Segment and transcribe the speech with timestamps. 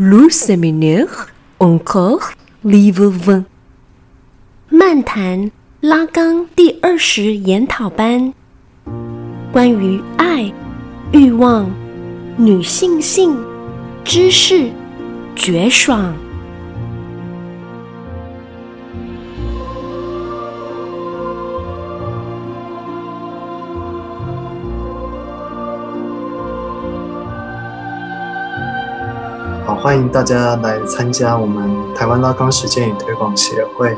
[0.00, 1.26] Le séminaire
[1.58, 2.30] encore
[2.64, 3.42] livre
[4.70, 8.32] 漫谈拉冈第二十研讨班，
[9.50, 10.52] 关于爱、
[11.10, 11.68] 欲望、
[12.36, 13.36] 女性性、
[14.04, 14.70] 知识、
[15.34, 16.14] 绝爽。
[29.80, 33.96] 欢迎大家来参加我们台湾拉冈实践与推广协会，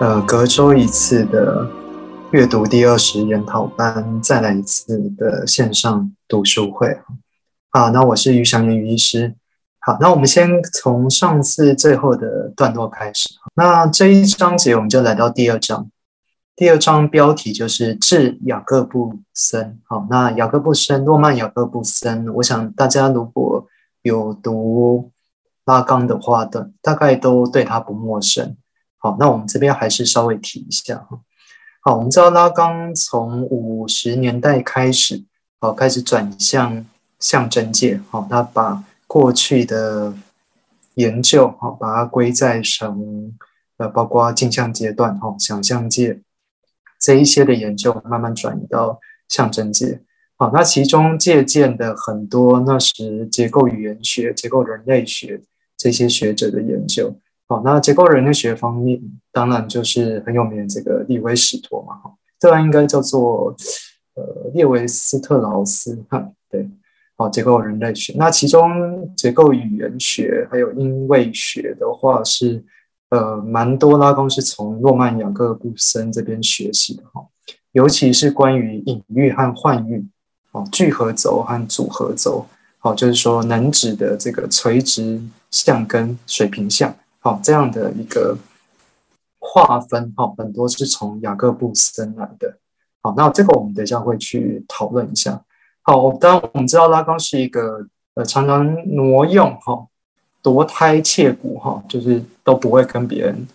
[0.00, 1.68] 呃，隔周一次的
[2.30, 6.98] 阅读第二十研讨班，再来一次的线上读书会。
[7.68, 9.34] 好，那我是于祥元于医师。
[9.80, 13.28] 好，那我们先从上次最后的段落开始。
[13.54, 15.90] 那这一章节我们就来到第二章，
[16.56, 19.78] 第二章标题就是致雅各布森。
[19.86, 23.66] 好，那雅各布森，诺曼雅各布森，我想大家如果
[24.02, 25.10] 有读
[25.64, 28.56] 拉冈的话的，大概都对他不陌生。
[28.98, 31.20] 好，那我们这边还是稍微提一下哈。
[31.82, 35.24] 好，我们知道拉冈从五十年代开始，
[35.60, 36.84] 好，开始转向
[37.18, 38.00] 象征界。
[38.10, 40.12] 好，他把过去的
[40.94, 43.34] 研究，好，把它归在成
[43.78, 46.20] 呃，包括镜像阶段，哈，想象界
[46.98, 50.02] 这一些的研究，慢慢转移到象征界。
[50.40, 55.42] 好，那其中借鉴的很多那时结构语言学、结构人类学
[55.76, 57.14] 这些学者的研究。
[57.46, 58.98] 好，那结构人类学方面，
[59.32, 61.94] 当然就是很有名的这个利维史托嘛。
[61.96, 63.54] 哈，这应该叫做
[64.14, 66.02] 呃列维斯特劳斯。
[66.08, 66.66] 哈，对，
[67.18, 68.14] 好，结构人类学。
[68.16, 72.64] 那其中结构语言学还有音位学的话是，
[73.10, 77.02] 呃蛮多拉冈是从诺曼雅各布森这边学习的。
[77.12, 77.26] 哈，
[77.72, 80.06] 尤其是关于隐喻和幻喻。
[80.52, 82.44] 哦，聚合轴和组合轴，
[82.78, 85.22] 好，就是说能指的这个垂直
[85.52, 88.36] 向跟水平向，好，这样的一个
[89.38, 92.56] 划分，好，很多是从雅各布森来的，
[93.00, 95.40] 好，那这个我们等一下会去讨论一下，
[95.82, 98.66] 好，当然我们知道拉冈是一个呃常常
[98.96, 99.86] 挪用哈
[100.42, 103.46] 夺胎切骨哈，就是都不会跟别人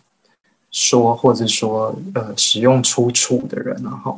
[0.71, 4.17] 说，或者说呃使用出处的人然后。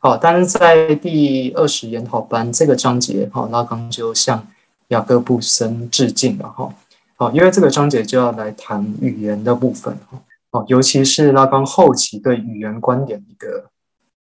[0.00, 4.46] 好，但是在第二十研讨班这个章节，哈，拉冈就向
[4.88, 6.72] 雅各布森致敬了，哈，
[7.16, 10.20] 好，因为这个章节就要来谈语言的部分，哈，
[10.52, 13.64] 好，尤其是拉冈后期对语言观点一个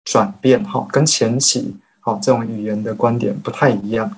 [0.04, 4.14] 转变，哈，跟前期，好，这种语言的观点不太一样，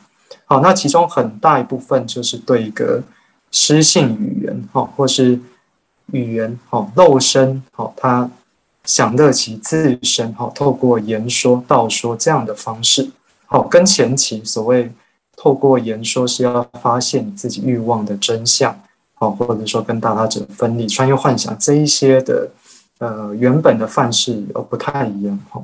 [0.45, 3.03] 好，那其中很大一部分就是对一个
[3.51, 5.39] 诗性语言，哈，或是
[6.07, 8.27] 语言，哈，漏声，哈，它。
[8.85, 13.09] 享乐其自身，哈，透过言说、道说这样的方式，
[13.45, 14.91] 好，跟前期所谓
[15.37, 18.77] 透过言说是要发现你自己欲望的真相，
[19.13, 22.49] 好，或者说跟大他者分离、穿越幻想这一些的，
[22.97, 25.63] 呃，原本的范式又不太一样，哈。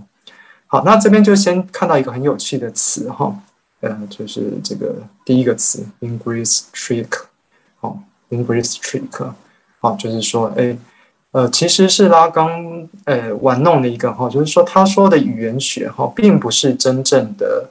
[0.68, 3.36] 好，那这边就先看到一个很有趣的词，哈，
[3.81, 7.24] 呃，就是这个第一个词 i n g r i s trick，
[7.81, 8.00] 好
[8.30, 9.34] i n g r i s trick，
[9.80, 10.78] 好，就是说，哎。
[11.32, 17.70] 呃，其实是拉冈呃玩弄的一个哈，就是说他说的语言学哈，并不是真正的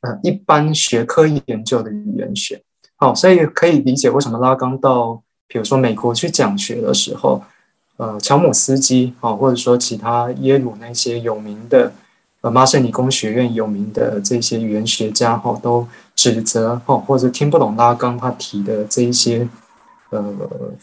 [0.00, 2.60] 呃一般学科研究的语言学，
[2.96, 7.44] 好，所以可以理解为什么拉冈到比如说美国去讲学的时候，
[7.96, 11.92] 呃，乔姆斯基啊，或者说其他耶鲁那些有名的
[12.40, 15.86] 呃麻省理工学院有名的这些语言学家哈，都
[16.16, 19.48] 指责哈或者听不懂拉冈他提的这一些。
[20.10, 20.22] 呃，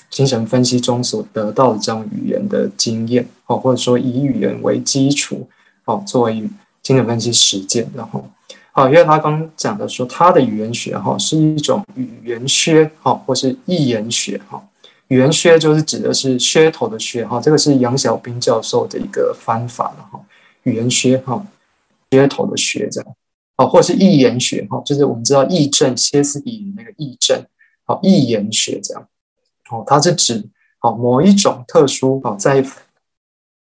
[0.10, 5.48] 精神分析中所得到的这种语言的经验，哦，或者说以语言为基础，
[5.86, 6.50] 哦，作为
[6.82, 8.26] 精神分析实践，然后，
[8.74, 14.62] 好，因为他刚讲的说，他的语言学，哈，是一种语言学，哈，或是意言学，哈，
[15.08, 20.20] 语言学就是指的是噱头的噱，哈，这个是杨小兵教授的一个方法了，哈，
[20.64, 21.46] 语言学，哈，
[22.10, 23.16] 噱头的噱，这样，
[23.56, 27.46] 好，或是意言学，哈，就是我们知道译证歇斯底里那个译证，
[27.86, 29.08] 好，意言学这样。
[29.72, 30.44] 哦，它是指
[30.82, 32.64] 哦某一种特殊哦，在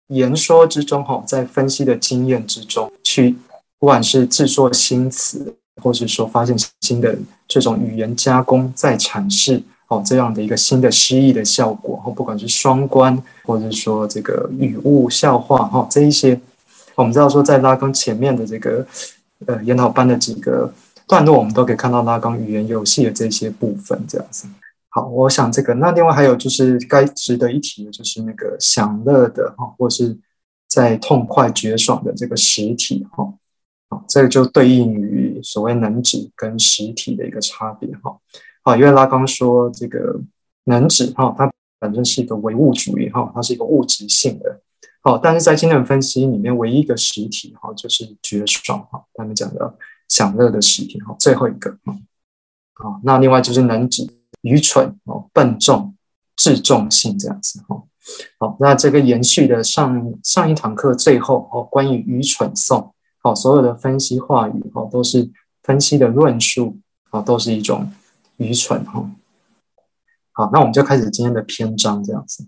[0.08, 3.38] 言说之中哈，在分析的经验之中，去
[3.80, 7.18] 不管是制作新词，或是说发现新的
[7.48, 16.38] 这种语言加工，再阐释哦这样的一个新的诗意的效果，哦不管是双关，或者说这个语物笑话哈这一些，
[16.96, 18.86] 我们知道说在拉冈前面的这个
[19.46, 20.74] 呃研讨班的几个
[21.08, 24.46] 段落，我们都可以看到拉冈语言游戏的这些部分这样子。
[24.94, 30.20] 好，我想这个，那另外还有就是该值得一提的，就是那个享乐的哈，或是
[30.68, 33.34] 在痛快绝爽的这个实体哈，
[33.90, 38.18] 好，这个就对应于所谓能指跟实体的一个差别哈。
[38.64, 40.20] 好，因为拉刚说这个
[40.66, 41.50] 能指哈，它
[41.80, 44.60] 本身是一个唯物主义哈，它是一个物质性的。
[45.04, 49.74] 好，但是在精神分析里面，唯一一个实体哈，就是绝爽哈，他们讲的
[50.10, 51.98] 享乐的实体哈，最后一个哈。
[52.74, 54.06] 好，那另外就是能指
[54.42, 55.96] 愚蠢哦，笨重、
[56.36, 57.84] 自重性这样子哈。
[58.40, 65.30] 好，那这个延续的上上一堂课最后哦，关于愚蠢颂，好，所有的分析话语哈，都是
[65.64, 66.80] 分析的论述
[67.12, 67.92] 啊，都是一种
[68.38, 69.10] 愚蠢哈。
[70.34, 72.46] 好，那我们就开始今天的篇章这样子。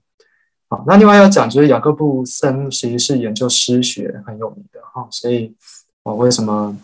[0.68, 5.56] 好，那另外要讲就是雅各布森其实是研究诗学很有名的哈，所以
[6.02, 6.76] 我为什么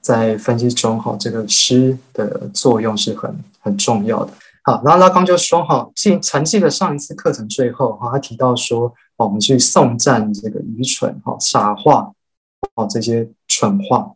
[0.00, 4.32] 在分析中哈，这个诗的作用是很很重要的。
[4.68, 12.10] 好，然后拉冈就说哈，记残记的上一次课程最后哈，他提到说，我们去颂赞这个愚蠢哈、傻话
[12.74, 14.12] 哦这些蠢话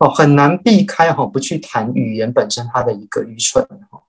[0.00, 4.02] 哦，很难避开哈，不去谈语言本身它的一个愚蠢哈，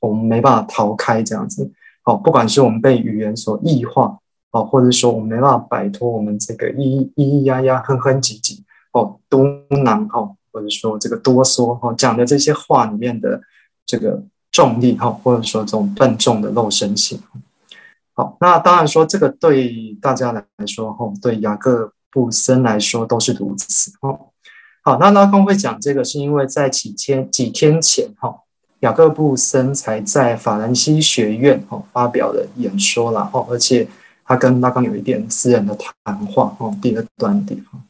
[0.00, 1.72] 我们没办法逃开这样子。
[2.02, 4.18] 好，不管是我们被语言所异化，
[4.50, 8.58] 哦，或者说我们没办法摆脱我们这个咿咿咿咿呀呀、哼哼唧唧，
[8.92, 13.40] 哦，嘟囔，哦，或者说这个哆嗦，哈，讲的这些话里面的
[13.86, 14.22] 这个
[14.52, 17.20] 重力，哈，或者说这种笨重的肉身性。
[18.14, 24.16] 好，那当然说这个对大家来说，哈，对雅各布森来说都是如此，哈。
[24.84, 28.38] 好，那拉康会讲这个，是因为在几天几天前，哈。
[28.80, 33.86] 雅各布森才在法兰西学院哦发表了演说，然后而且
[34.24, 37.80] 他跟拉康有一点私人的谈话哦，第二段地方，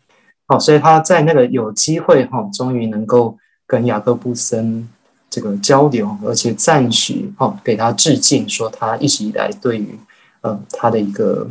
[0.47, 4.87] 好，所以他在那个有机会哈，终于能够跟雅各布森
[5.33, 9.99] 这个交流，而且赞许哈，给他致敬，说他一直以来对于
[10.43, 11.49] 呃他的一个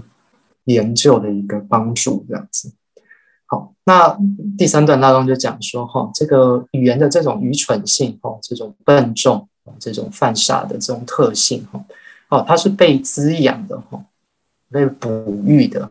[0.66, 2.72] 研究的一个帮助这样子。
[3.48, 4.16] 好，那
[4.56, 9.50] 第三段拉冈就讲说，哈，这个语言的这种愚蠢性，哈，这种笨重，
[9.80, 11.84] 这种犯傻的这种特性，哈，
[12.30, 14.00] 哦，它是被滋养的，哈，
[14.70, 15.90] 被哺育的，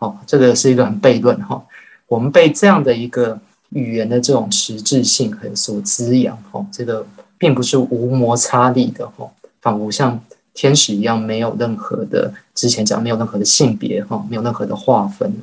[0.00, 1.64] 哦，这个是一个很悖论，哈，
[2.08, 3.38] 我们被这样的一个
[3.74, 7.04] 语言的这种实质性和所滋养，哈，这个
[7.36, 9.28] 并不是无摩擦力的，哈，
[9.60, 10.20] 仿佛像
[10.54, 15.34] 天使一样，没有任何的之前讲没有任何的性别，哈，没有任何的划分，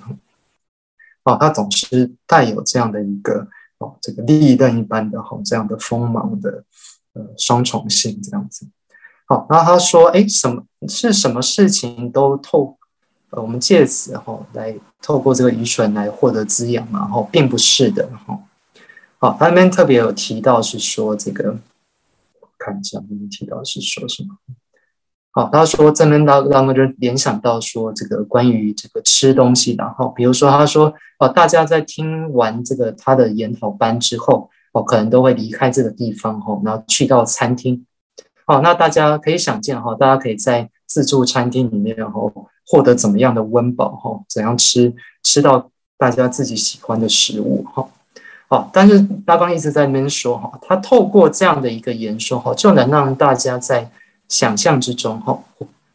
[1.24, 3.46] 哦，他总是带有这样的一个
[3.80, 6.64] 哦，这个利刃一般的哈，这样的锋芒的
[7.14, 8.66] 呃双重性这样子。
[9.26, 12.78] 好，然后他说，哎，什么是什么事情都透，
[13.32, 17.06] 呃，我们借此哈来透过这个愚蠢来获得滋养嘛？
[17.08, 18.40] 哈，并不是的哈。
[19.18, 21.58] 好，他那边特别有提到是说这个，
[22.58, 24.36] 看一下，那边提到是说什么。
[25.32, 37.86] 好，他说这边当当中就联想到说这个关于这个吃东西，然后比如说他说哦，大家在听完这个他的研讨班之后，哦，可能都会离开这个地方，哈，然后去到餐厅，
[38.46, 42.30] 好，那大家可以想见，哈，大家可以在自助餐厅里面，然后
[42.72, 47.86] 获得怎么样的温饱，哈，怎样吃吃到大家自己喜欢的食物，哈，
[48.48, 53.92] 好，但是拉冈一直在那边说，哈，他透过这样的一个言说，哈，就能让大家在。
[54.32, 55.38] 想象之中，哈，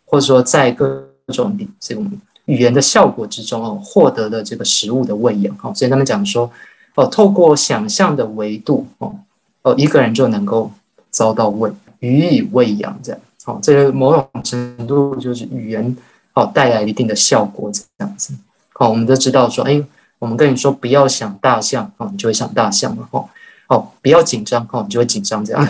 [0.04, 2.06] 或者说在各种这种
[2.44, 6.50] 语言的效果之中，哦，获得了这个食物的喂养，哈，所以他们讲说，
[6.96, 9.14] 哦，透过想象的维度，哦，
[9.62, 10.70] 哦，一个人就能够
[11.08, 15.96] 遭到喂予以喂养，这样，哦，这个某种程度就是语言，
[16.36, 18.34] 哦，带来一定的效果，这样子，
[18.74, 19.82] 好，我们都知道说，哎，
[20.18, 23.26] 我们跟你说不要想大象，哦，你就会想大象了，哦，
[23.68, 25.68] 哦，不要紧张，哦，你就会紧张，这样。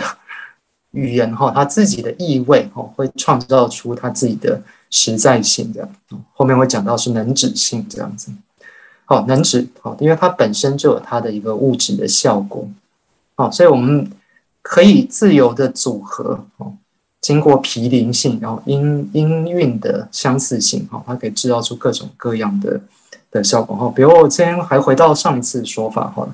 [0.91, 5.89] 语言哈，它自己的意味哈，会创造出它自己的实在性这样。
[6.33, 8.31] 后面会讲到是能指性这样子。
[9.05, 12.67] 好，能指好，因为它本身就有它的一个物质的效果。
[13.35, 14.09] 好，所以我们
[14.61, 16.73] 可以自由的组合哦，
[17.27, 22.79] 经过毗邻性，然后音音韵的相似性哈，它可以制造出各种各样的
[23.29, 23.91] 的效果哈。
[23.93, 26.25] 比如我今天还回到上一次说法哈。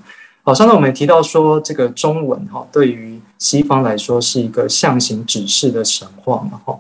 [0.44, 6.78] 好，上次我们提到说，这个中文哈，对于西方来说是一个象形指示的神话嘛，哈。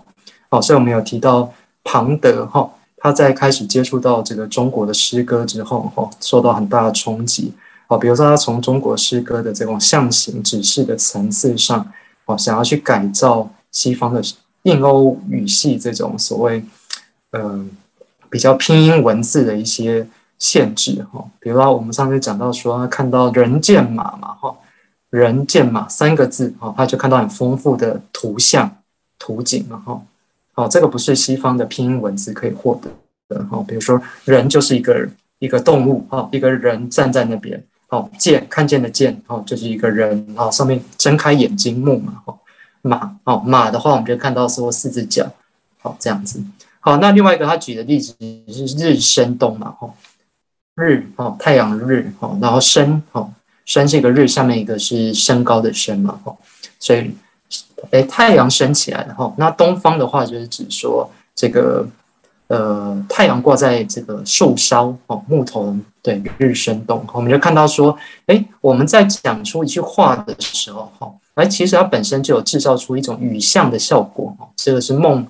[0.50, 1.52] 好，所以我们有提到
[1.84, 7.52] 庞德哈，他在开始接触到这个中国的诗歌之后，哈，受到很大的冲击。
[7.88, 11.92] 好，比如说他从中国诗歌的这种象形指示的层次上，
[12.26, 14.22] 哦，想要去改造西方的
[14.62, 16.64] 印欧语系这种所谓，
[17.32, 17.70] 嗯，
[18.30, 20.08] 比较拼音文字的一些。
[20.40, 24.54] 限制哈，比如说我们上次讲到说，看到人见马嘛哈，
[25.10, 28.70] 人见马三个字哈，他就看到很丰富的图像
[29.18, 30.02] 图景嘛哈，
[30.52, 32.92] 好，这个不是西方的拼音文字可以获得
[33.30, 33.64] 的哈。
[33.66, 35.08] 比如说人就是一个
[35.40, 42.38] 一个动物哈，一个人站在那边，哦，见看见的见哈，就是一个人哈，上面睁开眼睛目嘛哈，
[42.84, 45.26] 马哦，马的话我们就看到说四只脚，
[45.82, 46.44] 好这样子。
[46.80, 49.94] 好，那另外一个他举的例子是日升东嘛，吼，
[50.76, 53.32] 日哦，太阳日哦，然后升哦，
[53.66, 56.38] 升这个日，下面一个是升高的升嘛，吼，
[56.78, 57.16] 所以
[57.92, 59.34] 哎，太阳升起来了哈。
[59.38, 61.88] 那东方的话就是指说这个
[62.54, 75.26] 呃，太阳挂在这个树梢哦，木头对，日升动，我们就看到说，哎，我们在讲出一句话的时候哈，哎，其实它本身就有制造出一种语象的效果哈，这个是梦。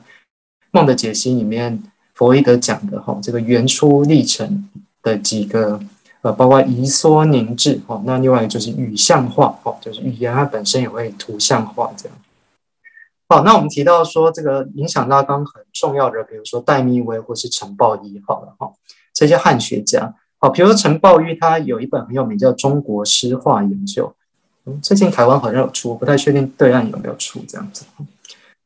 [0.76, 1.82] 梦的解析里面，
[2.16, 4.68] 弗洛伊德讲的哈，这个原初历程
[5.04, 5.80] 的几个
[6.24, 12.18] 呃，包括移缩凝滞哈，那另外就是语象化哈，就是语言它本身也会图像化这样。
[13.34, 18.72] 好，那我们提到说这个影响拉冈很重要的，比如说戴密威或是陈抱一，好了哈，
[19.12, 24.14] 这些汉学家，好，比如说陈抱一，他有一本很有名叫《中国诗画研究》，
[24.84, 27.86] 最近台湾好像有出，不太确定对岸有没有出这样子。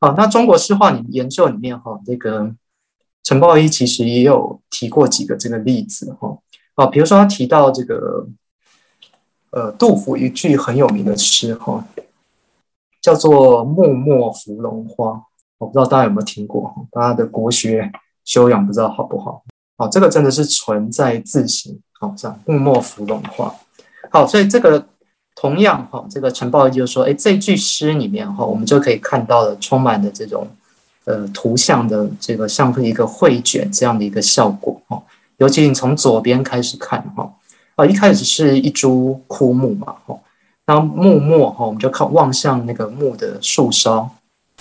[0.02, 2.54] 好，那中国诗画里研究里面哈，这个
[3.24, 6.38] 陈抱一其实也有提过几个这个例子哈。
[6.76, 8.28] 哦，比如说他提到这个，
[9.52, 11.86] 呃，杜甫一句很有名的诗哈，
[13.02, 15.22] 叫做“木末芙蓉花”。
[15.60, 17.92] 我不知道大家有没有听过，大家的国学
[18.24, 19.44] 修养不知道好不好？
[19.78, 23.54] 哦，这个真的是存在自行，好，这样“木末芙蓉花”。
[24.12, 24.86] 好，所以这个。
[25.40, 30.48] 同样哈，这个陈抱一就说，哎，这句诗里面哈，我们就可以看到了充满的这种
[31.06, 35.00] 呃图像的这个像是一个绘卷这样的一个效果哈。
[35.38, 37.32] 尤其你从左边开始看哈，
[37.76, 40.18] 啊，一开始是一株枯木嘛哈，
[40.68, 44.08] 那木末哈，我们就看望向那个木的树梢，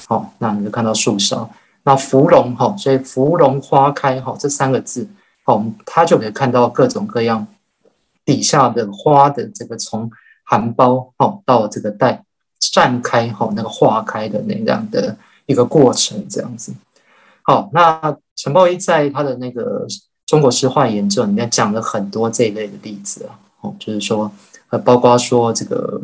[0.07, 1.51] 好，那你就看到树梢，
[1.83, 5.07] 那芙蓉哈，所以芙蓉花开哈，这三个字，
[5.45, 7.47] 好，我们他就可以看到各种各样
[8.25, 10.11] 底下的花的这个从。
[10.49, 12.23] 含苞好到这个带
[12.61, 16.73] 绽开哈那个化开的那样的一个过程，这样子。
[17.43, 19.85] 好，那陈抱一在他的那个
[20.25, 24.31] 中国诗画研究里面讲了很多这一类的例子啊，哦，就是说
[24.71, 26.01] 呃，包括说这个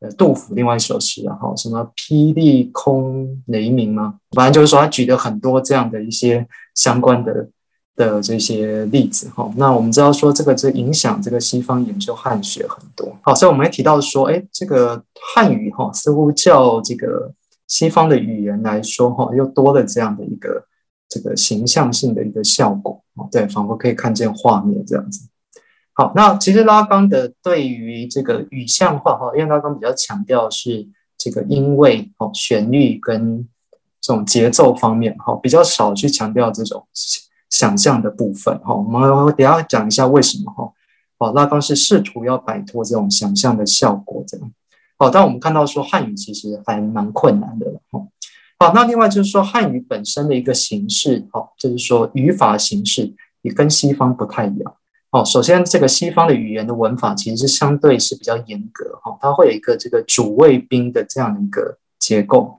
[0.00, 4.14] 呃杜甫另外一首诗啊，哈，什么霹雳空雷鸣吗？
[4.36, 7.48] 反正就是说他举了很多这样的一些相关的。
[7.94, 15.04] 的这些例子哈，那我们知道说这个这影响这个西方研究汉学很多，好，所以我们也提到说，哎，这个
[15.34, 17.30] 汉语哈似乎较这个
[17.68, 20.64] 西方的语言来说哈，又多了这样的一个
[21.06, 22.98] 这个形象性的一个效果，
[23.30, 25.28] 对，仿佛可以看见画面这样子。
[25.94, 33.48] 好，那其实拉冈的对于这个语象化哈，因为拉冈比较强调是这个音位哦、旋律跟
[34.00, 36.86] 这种节奏方面哈，比较少去强调这种。
[37.52, 40.72] 想象的部分，哈，我们等下讲一下为什么，哈，
[41.18, 44.50] 哦，拉冈是试图要摆脱这种想象的效果，这样，
[44.96, 48.00] 好，但我们看到说汉语其实还蛮困难的，哈，
[48.58, 54.74] 好，那另外就是说汉语本身的一个形式，哈，就是说语法形式也跟西方不太一样，
[55.12, 62.58] 哦，首先这个西方的语言的文法其实是相对是比较严格，哈，它会有一个这个主谓宾的这样的一个结构，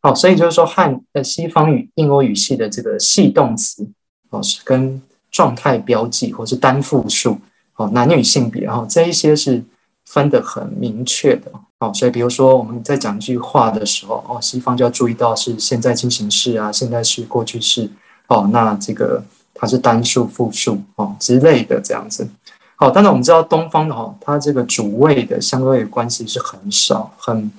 [0.00, 3.86] 好，所以就是说汉呃西方语印欧语系的这个系动词。
[4.30, 5.00] 哦，是跟
[5.30, 7.38] 状态标记，或是单复数，
[7.76, 9.62] 哦，男女性别，哈，这一些是
[10.04, 17.88] 分得很明确的，哦，所以比如说我们在讲一句话的时候，哦，西方就要注意到是现在进行式啊，现在是过去式，
[18.26, 19.22] 哦，那这个
[19.58, 22.28] 它是单数、复数，哦之类的这样子，
[22.76, 27.50] 好，但是我们知道东方的哈，它这个主谓的相对关系是很少，很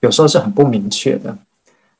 [0.00, 1.36] 有时候是很不明确的，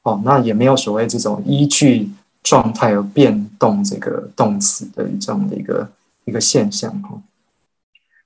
[0.03, 2.11] 哦，那也没有所谓这种依据。
[2.45, 5.89] 状态而变动这个动词的这样的一个
[6.27, 7.19] 一个现象哈。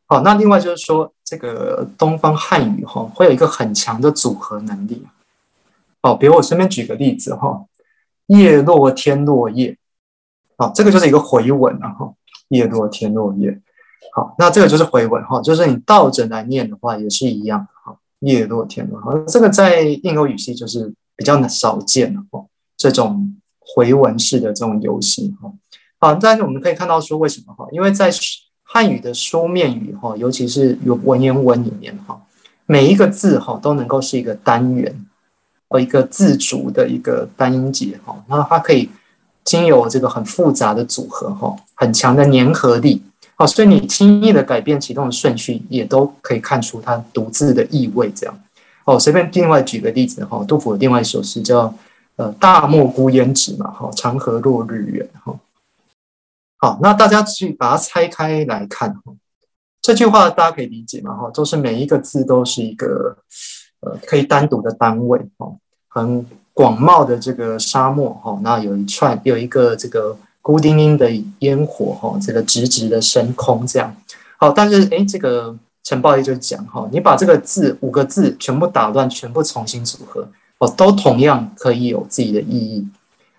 [0.06, 5.06] 好，那另外就是说，这个东方汉语哈会有一个很强的组合能力。
[6.02, 7.64] 哦，比如我随便举个例子哈，
[8.26, 9.77] 叶落天落叶，
[10.58, 12.12] 好，这个就是一个回文了哈。
[12.48, 13.58] 叶落天落叶，
[14.12, 17.96] 好，那这个就是回文哈，就是你倒着来念的话也是一样的哈。
[18.18, 22.44] 叶落天落，好，这个在印欧语系就是比较少见的哈，
[22.76, 23.34] 这种。
[23.70, 25.52] 回文式的这种游戏哈，
[25.98, 27.66] 好，但是我们可以看到说为什么哈？
[27.70, 28.10] 因为在
[28.62, 32.18] 汉语的书面语哈，尤其是有文言文里面哈，
[32.64, 35.04] 每一个字哈都能够是一个单元，
[35.68, 38.88] 和一个自主的一个单音节哈，那它可以
[39.50, 43.02] 经由这个很复杂的组合哈，很强的粘合力，
[43.36, 48.12] 好，所以你轻易的改变启动的顺序，也都可以看出它独自的意味。
[48.14, 48.40] 这样，
[48.84, 51.74] 哦，随便另外举个例子哈，杜甫的另外一首诗叫。
[52.18, 55.32] 呃，大漠孤烟直嘛，哈，长河落日圆，哈，
[56.56, 59.14] 好，那大家去把它拆开来看，哈，
[59.80, 63.16] 这句话大家可以理解嘛，哈，都是每一个字都是一个
[63.82, 65.46] 呃可以单独的单位，哈，
[65.86, 66.26] 很
[66.58, 73.94] 广袤的这个沙漠哈，那有一串有一个这个孤零零的烟火哈，这个直直的升空这样。
[74.38, 80.26] 好，但是哎，这个陈抱义就讲哈，你把这个字五个字全部打乱，全部重新组合
[80.58, 82.84] 哦，都同样可以有自己的意义。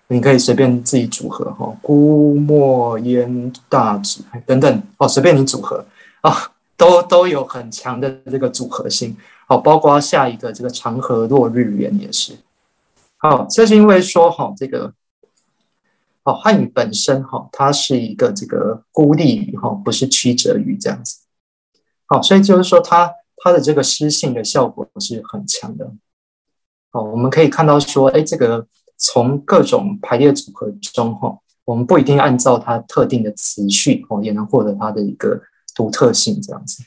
[0.08, 5.84] 你可以随便自己组合哈，孤墨烟大直等等哦，随便你组合
[6.22, 6.34] 啊，
[6.74, 9.14] 都都有很强的这个组合性。
[9.46, 12.32] 好，包括下一个这个长河落日圆也是。
[13.20, 14.92] 好，这是因为说哈，这个
[16.22, 21.20] 好汉语本身哈，它是一个这个孤立语哈，不是曲折语这样子。
[22.06, 25.92] 好，所以就是说它它的这个诗性的效果是很强的。
[26.90, 28.66] 好，我们可以看到说，哎，这个。
[29.02, 31.34] 从各种排列组合中，哈，
[31.64, 35.40] 我们不一定按照它特定的词序，哦，也能获得它的一个
[35.74, 36.82] 独特性，这样子。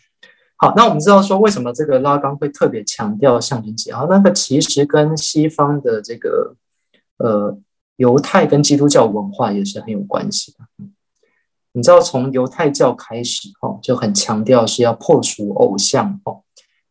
[0.64, 3.92] 好，那我们知道说，为什么这个拉冈会特别强调象征节？
[3.92, 6.56] 啊，那个其实跟西方的这个
[7.18, 7.58] 呃
[7.98, 10.60] 犹太跟基督教文化也是很有关系的。
[11.74, 16.44] 你知道，从犹太教开始，哈，就很强调是要破除偶像，哦，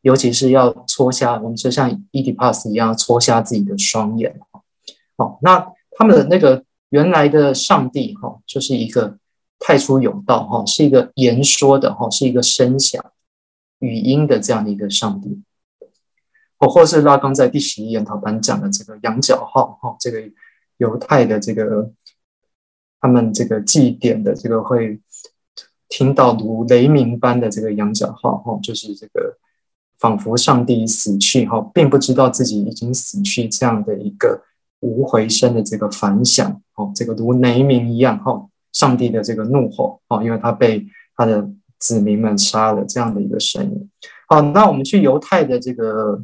[0.02, 4.38] 尤其是要戳瞎，我们就像伊底帕斯一样，戳瞎自己的双眼。
[5.16, 9.16] 哦，那他们的那个原来的上帝哈，就是一个
[9.58, 13.02] 太初有道哈，是一个言说的哈，是一个声响
[13.82, 15.42] 语音的这样的一个上帝。
[16.56, 20.22] 哦，或是拉刚在第十一研讨班讲的这个羊角号哈，这个
[20.78, 21.92] 犹太的这个
[22.98, 25.00] 他们这个祭典的这个会
[25.88, 29.36] 听到如雷鸣般的这个羊角号哈，就是这个
[29.98, 34.42] 仿佛上帝死去哈，并不知道自己已经死去这样的一个。
[34.84, 40.84] 无回声的这个反响，哦，这个如雷鸣一样，哈，上帝的这个怒吼，哦，因为他被
[41.14, 41.48] 他的
[41.82, 43.90] 子民们杀了，这样的一个声音。
[44.28, 46.22] 好，那我们去犹太的这个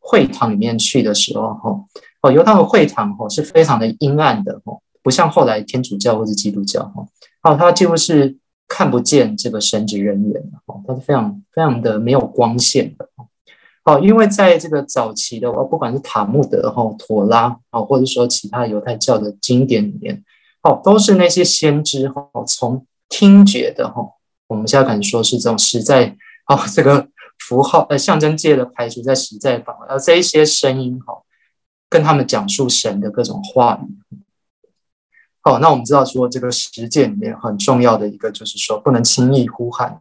[0.00, 1.84] 会堂里面去的时候，哈，
[2.22, 7.06] 哦，犹太的会堂，哈，是非常的阴暗的，哈，不像后来天主教或者基督教，哈，
[7.44, 13.08] 哦，它几乎是看不见这个神职人员的，哈，它是非常非常的没有光线的。
[13.84, 20.22] 好，因为在这个早期的，不管是塔木德哈、妥拉啊，或者说其他犹太教的经典里面，
[20.62, 24.06] 哦，都是那些先知哈，从听觉的哈，
[24.52, 31.22] 我们现在可能说是这种实在啊，这个符号呃象征界的排除在实在法，而这一些声音哈，
[31.88, 34.18] 跟他们讲述神的各种话语。
[35.40, 40.00] 好，那我们知道说这个实践里面很重要的一个就是说，不能轻易呼喊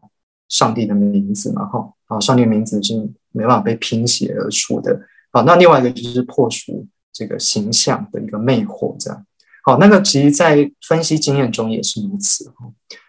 [0.49, 3.11] 上帝的名字嘛，哈，啊，上帝的名字是。
[3.33, 5.03] 没办法被拼写而出的。
[5.31, 9.25] 好，那另外一个就是破除这个形象的一个魅惑，这样。
[9.63, 12.51] 好，那个其实在分析经验中也是如此。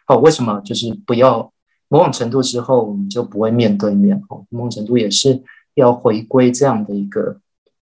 [0.06, 1.52] 好，为什么就是不要
[1.88, 4.16] 某种程度之后我们就不会面对面？
[4.28, 5.42] 哦，某种程度也是
[5.74, 7.40] 要回归这样的一个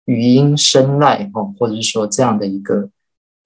[0.04, 2.88] 语音声籁，哦，或者是说这样的一个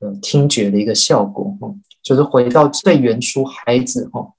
[0.00, 4.32] 呃听觉的一个效果，哦，就是回到最原初孩子，哦。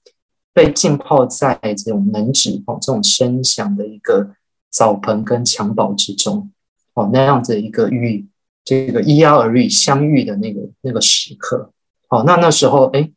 [0.54, 4.34] 被浸泡在这种能指哦，这种声响的一个
[4.68, 6.52] 澡盆跟襁褓之中
[6.92, 8.26] 哦，那样子一个与
[8.62, 11.72] 这个依呀而遇相遇的那个那个时刻
[12.10, 13.10] 哦，那那时候哎，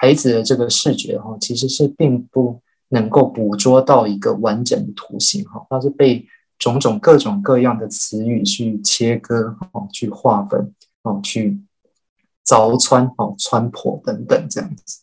[0.00, 2.58] 孩子的这个视觉哈，其实是并不
[2.88, 6.26] 能够捕捉到一个完整的图形哈，它是被
[6.58, 11.60] 种种各种各样的词语去切割哦，去划分哦，去
[12.46, 15.02] 凿穿哦，穿破等等这样子。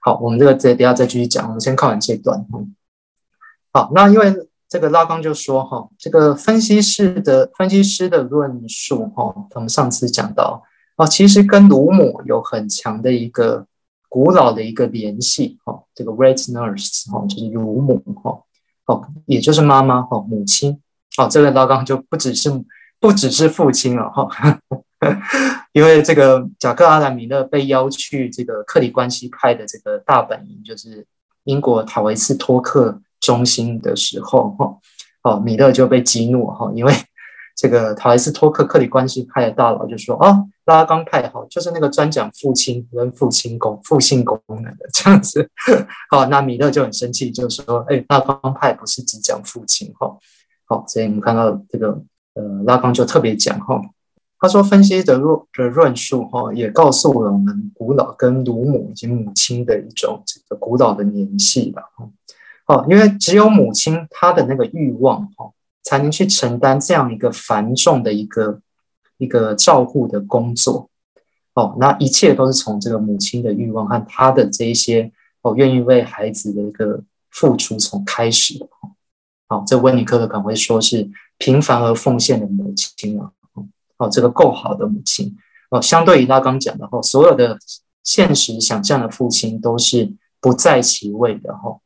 [0.00, 1.48] 好，我们这个再等下再继续讲。
[1.48, 2.46] 我们先看完这段。
[3.72, 4.32] 好，那因为
[4.68, 10.62] 这个拉冈就说哈，这个分析师的分析师的论述哈，我们上次讲到
[10.96, 13.66] 哦，其实跟乳母有很强的一个
[14.10, 15.82] 古老的一个联系哈。
[15.94, 18.38] 这个 wet nurse 哈，就是乳母哈，
[18.84, 20.78] 哦，也就是妈妈哈，母亲。
[21.16, 22.50] 哦，这个拉冈就不只是
[23.00, 24.28] 不只是父亲了哈。
[25.72, 31.06] 因为这个贾克阿兰米勒被邀去这个克里关系派的这个大本营，就是
[31.44, 34.76] 英国塔维斯托克中心的时候，哈，
[35.22, 36.92] 哦，米勒就被激怒，哈，因为
[37.56, 45.48] 这个塔维斯托克克里关系派的大佬就说，哦，拉冈派，哈，就是那个专讲父亲跟父亲功父性功能的这样子，
[46.10, 50.16] 好，那米勒就很生气，就说，哎，拉冈派不是只讲父亲，哈，
[50.66, 52.00] 好，所以我们看到这个，
[52.34, 53.80] 呃，拉冈就特别讲，哈。
[54.42, 62.08] 他说：“分析的论的论述，哈，也告诉了我们古老跟乳母以及母亲的一种这个古老的联系吧，哈，
[62.64, 65.50] 哦，因为只有母亲她的那个欲望，哈，
[65.82, 68.62] 才能去承担这样一个繁重的一个
[69.20, 70.88] 一个照顾的工作，
[71.54, 78.58] 哦，那一切都是从这个母亲的欲望和她的这一些哦，愿意为孩子的一个付出从开始。
[78.58, 78.66] 的，
[79.46, 83.30] 好，这温尼科特可能会说是平凡而奉献的母亲啊。”
[83.98, 85.36] 哦，这个够好的母亲。
[85.68, 87.58] 哦，相对于拉刚讲的哈，所有的
[88.02, 91.78] 现实想象的父亲都是不在其位的哈，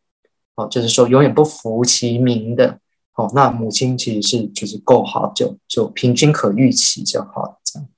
[0.54, 2.78] 哦，就是说永远不服其名的，
[3.14, 7.88] 哦，那母亲其实是就是够好，就就平均可预期就好了这样。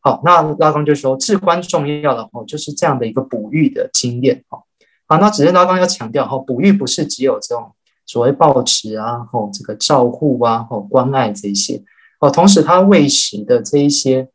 [0.00, 4.62] 好，那拉冈就说至关重要的哦，就是这样的一个哺育的经验哈。
[5.06, 7.74] 好，那只是拉冈要强调哈，哺育不是只有这种
[8.06, 11.82] 所谓抱持啊，吼这个照护啊，吼关爱这些。
[12.20, 14.30] 哦，同时他喂食的这一些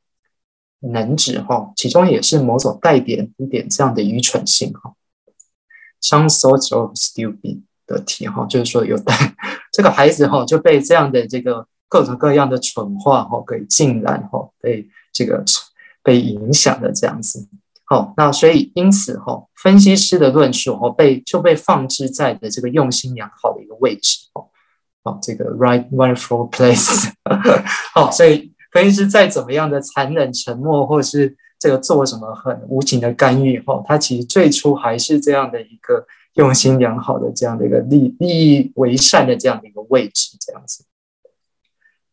[0.81, 4.93] 能指哈，其中也是某种带点一点这样的愚蠢性哈。
[6.01, 9.15] Some sorts of stupid 的题哈，就是说有带
[9.71, 15.43] 这个孩子哈就被这样的这个各种各样的蠢话哈给浸染哈，被这个
[16.03, 17.47] 被影响的这样子。
[17.85, 24.47] 好，那所以因此哈，分析师的论述哈被就被放置在的这个用心良好的一个位置哦。
[25.03, 27.11] 好，这个 right wonderful place。
[27.93, 40.85] 好，所以分析师再怎么样的残忍沉默，或者是这个做什么很无情的干预，哈，他其实最初还是这样的一个用心良好的这样的一个利利益为善的这样的一个位置，这样子。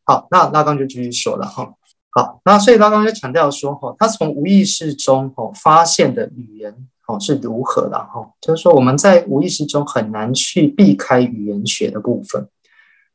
[0.05, 1.75] 好，那拉冈就继续说了哈。
[2.11, 6.75] 好，那所以拉冈就强调说哈，他从无意识中哈发现的语言
[7.07, 12.49] 哦是如何的哈，就是说我们在无意识中很难去避开语言学的部分。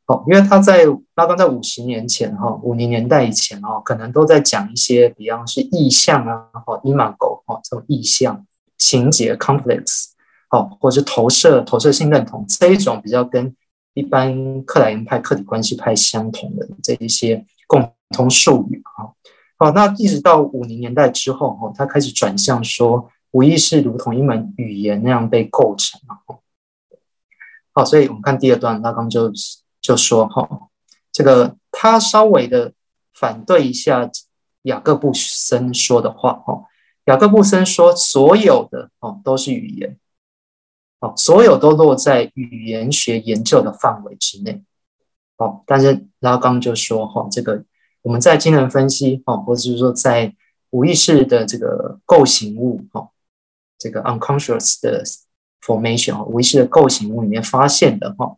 [0.05, 0.85] 哦，因为他在
[1.15, 8.45] 拉冈在五十年前哈，五零年代以前哦，可能都在讲一些，比方是意象啊，哈，imago 哈，这种意象、
[8.77, 10.09] 情节 complex，
[10.53, 13.55] 哦，或者是投射、投射性认同这一种比较跟
[13.93, 19.13] 一般克莱因派、客体关系派相同的这一些共同术语哈。
[19.57, 26.39] 哦，那一直到五零年代之后哦，他开始转向说，无意识如同一门语言那样被构成了。
[27.73, 29.31] 好，所以我们看第二段，拉冈就。
[29.83, 30.47] 就说哈，
[31.11, 32.71] 这个他稍微的
[33.13, 34.09] 反对一下
[34.61, 36.63] 雅各布森说的话哈。
[37.07, 39.97] 雅各布森说，所有的哦都是语言，
[41.03, 44.63] 哦，所有都落在语言学研究的范围之内，
[45.35, 45.61] 哦。
[45.65, 47.65] 但是拉冈就说哈，这个
[48.03, 50.33] 我们在精神分析哦，或者是说在
[50.69, 53.09] 无意识的这个构形物哈，
[53.77, 55.03] 这个 unconscious 的
[55.61, 58.37] formation 无意识的构形物里面发现的哈。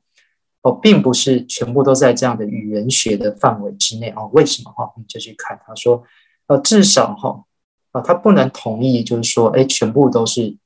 [0.63, 4.27] 哦，并不是全部都在这样的语言学的范围之内哦。
[4.33, 4.91] 为什么哈？
[4.97, 6.03] 你就去看他说，
[6.47, 7.43] 呃，至少哈，
[7.91, 10.57] 啊，他不能同意，就是说，哎，全部都是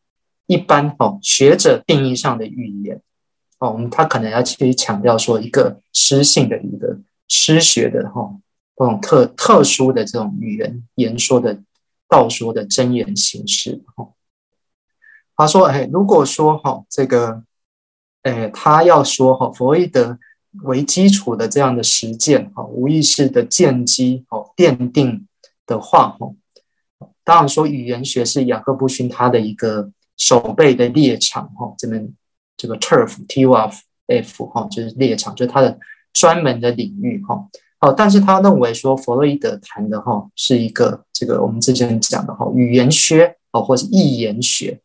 [0.50, 3.02] 一般哦学者定义上的语言
[3.60, 3.72] 哦。
[3.72, 8.36] 我们他可能要去强调说一个诗性的一个诗学的哈，
[8.76, 11.62] 这种特特殊的这种语言言说的
[12.08, 14.10] 道说的真言形式哈。
[15.38, 17.44] 他说，哎，如果说哈这个。
[18.24, 20.20] 诶，他要说哈，弗洛伊德
[20.64, 25.26] 为基础的这样的实践哈，无意识的建基哦，奠定
[25.66, 26.28] 的话哈，
[27.24, 32.14] 当然说语言学是雅各布逊他的一个守备的猎场哈，这边
[32.56, 35.80] 这个 turf t u f f 哈，就是猎场，就是他的
[36.14, 37.48] 专门的领域哈。
[37.80, 44.82] 哦，但是他认为说弗洛伊德谈的哈是一个这个我们之前讲的哈语言学哦，或是意言学。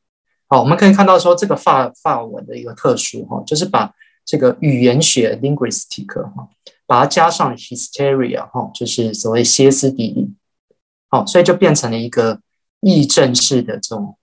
[0.47, 3.93] 好，我们可以看到说这个法法文的一个特殊哈，就是把
[4.25, 6.49] 这个语言学 linguistic 哈，
[6.87, 10.33] 把它加上 hysteria 哈，就是所谓歇斯底里，
[11.09, 12.39] 好，所以就变成了一个
[12.81, 14.17] 议政式的这种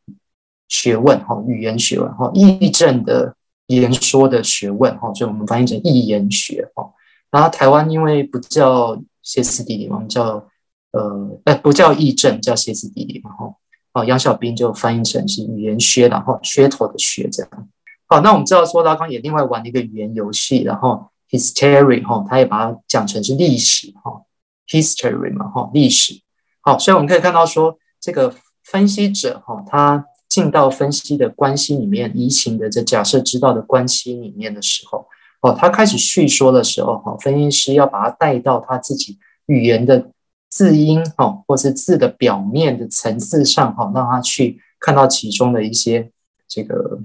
[0.72, 3.36] 学问哈，语言学问哈，议政的
[3.68, 6.90] 言说的学问哈，所以我们翻译成议言学哈。
[7.30, 10.48] 然后台湾因为不叫歇斯底里，我们叫
[10.92, 13.54] 呃，哎，不叫议政，叫歇斯底里嘛哈。
[13.92, 17.68] 哦，杨小兵就翻译成是语言学，然后噱头的噱这样。
[18.08, 24.22] 好，那我们知道说拉冈也另外玩了一个语言游戏，然后 history 哈，他也把它讲成是历史哈
[24.70, 26.22] ，history 嘛哈，历史。
[26.62, 35.06] 好，所以我们可以看到说，这个分析者哈，他进到分析的关系里面，移情的这假设知道的关系里面的时候，
[35.42, 40.10] 哦，他开始叙说的时候哈，分析师要把他带到他自己语言的。
[40.54, 46.12] 字音哈，或是字的表面的层次上哈，让他去看到其中的一些
[46.46, 47.00] 这个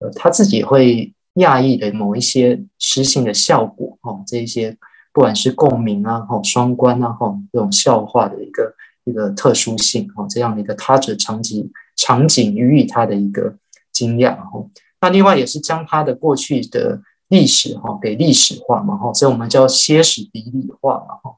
[0.00, 4.76] 呃，他自己会讶异的某一些诗性的效果哈，这一些
[5.12, 13.56] 不管是共鸣啊哈、双关啊哈，这种笑话的一个一个特殊性哈，这样的一个他者场景场景予以他的一个
[13.92, 14.64] 惊讶哈。
[15.00, 21.36] 那另外也是将他的过去的历史哈给历史化嘛哈，所以我们叫歇史底里化嘛哈。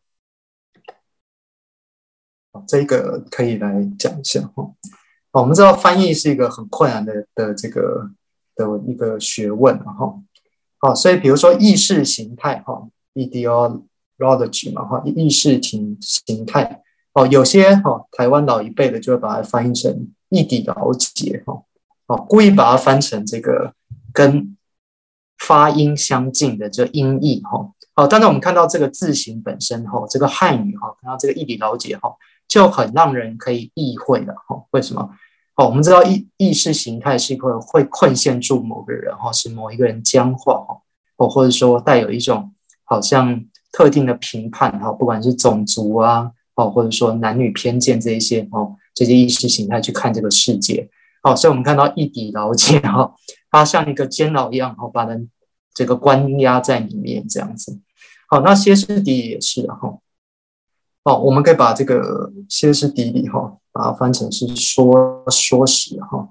[2.66, 4.70] 这个可以来讲一下哈。
[5.32, 8.10] 我们知道翻译是一个很困难的的这个
[8.54, 10.20] 的一个学问哈。
[10.78, 16.82] 好，所以比如说意识形态哈，ideology 嘛，哈，意识形形态，
[17.14, 21.62] 哦，有些哈台湾老一辈的就会把它翻译成意底牢结，哈，
[22.06, 23.72] 哦，故意把它翻成这个
[24.12, 24.56] 跟
[25.38, 32.14] 发音相近的这音译，哈，好，但是我们看到这个字形本身，哈，这个汉语，哈，看到这个意底牢结，哈，
[32.48, 35.10] 就很让人可以意会的，哈，为什么？
[35.56, 40.76] 哦，我们知道意意识形态是一个会困陷住某个人，哈，使某一个人僵化，哈，
[41.16, 50.88] 哦，或者说带有一种好像特定的评判，哈，不管是种族啊，哦，或者说男女偏见这一些，哦，这些意识形态去看这个世界，
[51.22, 53.14] 哦，所以我们看到一底牢结，哈，
[53.50, 55.30] 它像一个监牢一样，哈，把人
[55.72, 57.80] 这个关押在里面这样子。
[58.28, 59.98] 好，那歇斯底里也是，哈，
[61.04, 63.56] 哦，我们可以把这个歇斯底里，哈。
[63.76, 66.28] 把它翻成是说说实哈，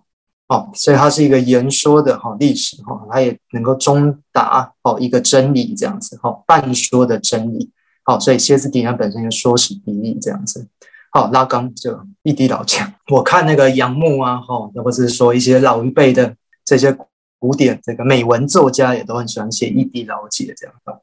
[0.48, 7.70] 哦，所以它是一个言说的哈历史哈，它也能够中达哦一个真理这样子哈，半说的真理，
[8.04, 10.68] 好，所以歇斯底里本身就说史比利这样子，
[11.12, 16.96] 好，拉冈就一地老讲，我看那个杨牧啊哈，或者是说一些老一辈的这些
[17.40, 21.02] 古典这个美文作家也都很喜欢写一地老解这样的，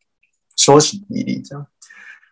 [0.57, 1.67] 说史比利这样，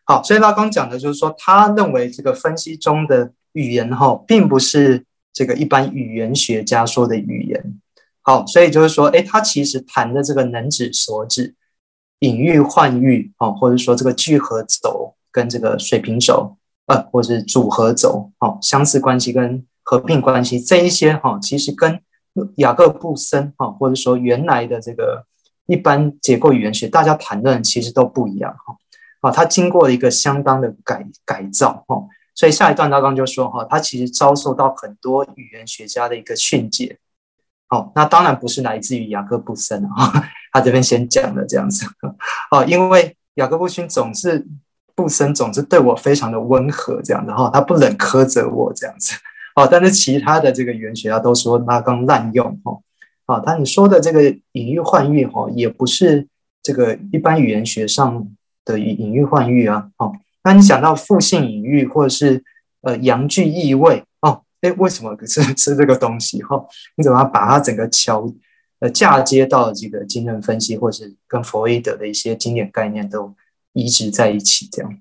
[0.05, 3.33] 好，所以拉冈讲的就是说，他认为这个分析中的。
[3.53, 7.81] 语言哈，并不是这个一般语言学家说的语言。
[8.23, 11.57] 好，所以就是说，哎，他其实谈的这个能指所指、
[12.21, 22.01] 隐喻换喻啊，或者说这个聚合轴跟这个水平轴，呃，或者是组合轴，哦，相似关系跟合并关系这一些哈，其实跟
[22.57, 25.25] 雅各布森哈，或者说原来的这个
[25.67, 28.77] 一般结构语言学大家谈论其实都不一样哈。
[29.21, 32.05] 啊，他经过了一个相当的改改造哈。
[32.35, 36.99] 所以下一段大纲就说哈，他其实遭受到很多语言学家的一个训诫，
[37.69, 41.87] 哦，那当然不是来自于雅各布森啊，他这边先讲了这样子，
[42.51, 44.47] 哦，因为雅各布逊总是
[44.95, 49.15] 布森总是对我非常的温和这样的哈，他不冷苛责我这样子，
[49.55, 52.79] 哦，但是其他的这个语言学家都说拉冈滥用哈，
[53.27, 56.27] 啊，他你说的这个隐喻换喻哈，也不是
[56.63, 58.27] 这个一般语言学上
[58.65, 60.13] 的隐喻换喻啊，哦。
[60.45, 62.43] 那你想到复性隐喻或者是
[62.81, 64.03] 呃阳具意味
[64.61, 66.65] 哦，诶，为什么是是这个东西哈？
[66.97, 68.33] 你怎么把它整个桥
[68.81, 73.35] 呃嫁接到这个精神分析，或是跟弗洛伊德的一些经典概念都
[73.73, 74.99] 移植在一起这样？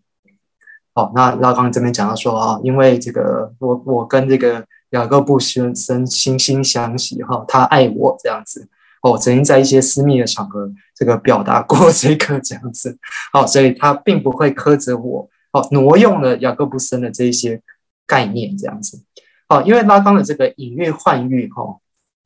[0.93, 8.69] 好，那拉冈这边讲到说啊，因为这个我我跟这个雅各布先生惺惺相惜哈，他爱我这样子。
[9.03, 12.97] 哦，曾经在一些私密的场合，这个表达过这个这样子，
[13.31, 17.61] 好，所以他并不会苛责我，哦，挪用了雅各布森的这一些
[18.07, 19.03] 概念这样子，
[19.47, 21.79] 好，因为拉冈的这个隐喻幻喻，哈，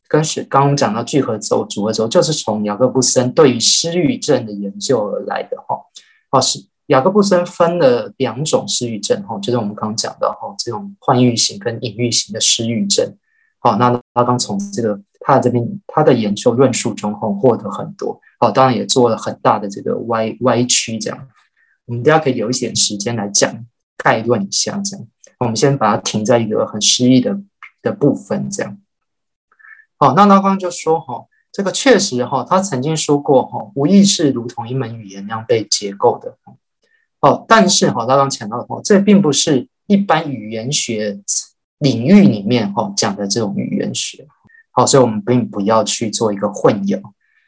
[0.07, 5.77] 跟是刚刚讲到聚合轴、组合轴，就是从雅各布森对于失语症的研究而来的，哈，
[6.31, 13.15] 哦，是雅各布森分了两种失语症，哈，就是我们刚刚讲的，哈，这种幻喻型跟隐喻型的失语症，
[13.59, 14.99] 好，那拉冈从这个。
[15.23, 21.27] 他的这边他的研究论述中后获得很多，哦，当然也做了很大的这个歪歪曲，这样，
[21.85, 23.63] 我们大家可以有一点时间来讲
[23.97, 25.07] 概论一下，这样，
[25.45, 27.39] 我们先把它停在一个很诗意的
[27.81, 28.77] 的部分，这样，
[29.97, 36.37] 好，那拉冈就说，哈，这个确实，哈，他曾经说过，哈，无意识如同一门语言那样被结构的，
[37.21, 41.19] 哦，但是，哈，拉冈强调，哈，这并不是一般语言学
[41.79, 44.27] 领域里面，哈，讲的这种语言学。
[44.73, 47.01] 好，所以我们并不要去做一个混淆。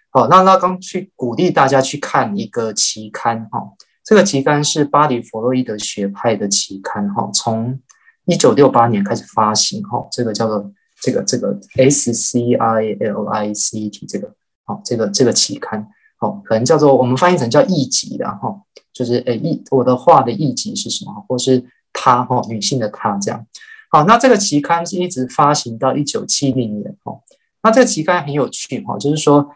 [0.10, 3.72] 好，那拉冈去鼓励大家去看一个期刊，哈，
[4.04, 7.80] 这个期刊是巴黎弗洛伊德学派的期刊，哈，从
[8.26, 14.34] 一九六八年开始发行，哈，这个叫做这个这个 S C I L I C E T 这个，
[14.66, 15.88] 好，这个这个期刊，
[16.18, 18.54] 好，可能叫做我们翻译成叫译集的，哈，
[18.92, 21.64] 就是诶，译我的画的译集是什么，或是
[21.94, 23.46] 她，哈，女性的她这样。
[23.90, 27.22] 好，那这个期刊是一直发行到一九七零年哦。
[27.62, 29.50] 那这个期刊很有趣哈，就是说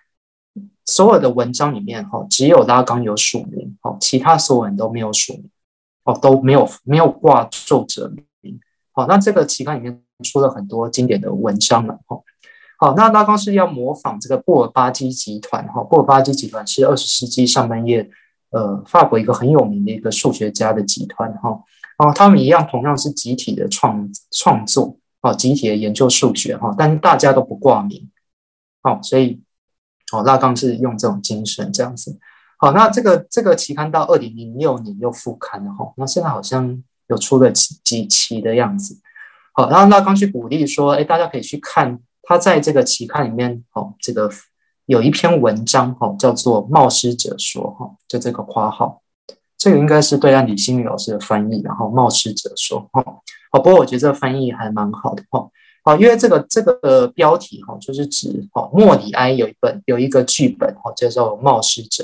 [0.88, 5.50] 所有的文章里面哈，只有拉冈有署名哦，其他所有人都没有署名
[6.06, 8.60] 哦，都没有没有挂作者名。
[8.94, 12.20] 好，那这个期刊里面出了很多经典的文章了哈。
[12.80, 18.10] 好，那拉冈是要模仿这个布尔巴基集团哈，布尔巴基集团是二十世纪上半叶
[18.52, 21.62] 呃法国一个很有名的一个数学家的集团哈。
[21.98, 28.10] 哦，他们一样，同样是集体的创创作，哦，集体的研究数学，哈，但是大家都不挂名，
[28.84, 29.42] 哦，所以，
[30.14, 32.18] 哦，拉冈是用这种精神这样子，
[32.58, 39.00] 好，那这个这个期刊到二零零六年又复刊了，哈，那现在好像有出了几几期的样子，
[39.54, 44.30] 好，然后拉冈去鼓励说，哎，大家可以去看他在这个期刊里面，哦，这个
[44.86, 49.02] 有一篇文章，哈，叫做《冒失者说》，哈，就这个括号。
[49.58, 53.04] 这个应该是对岸李新宇老师的翻译，然后冒失者说，哈，
[53.52, 55.50] 好，不过我觉得这个翻译还蛮好的，哈，
[55.88, 62.04] 好，因为这个这个标题，哈，就是指，哈，莫里埃有一本有一个剧本，哈，叫做《冒失者》，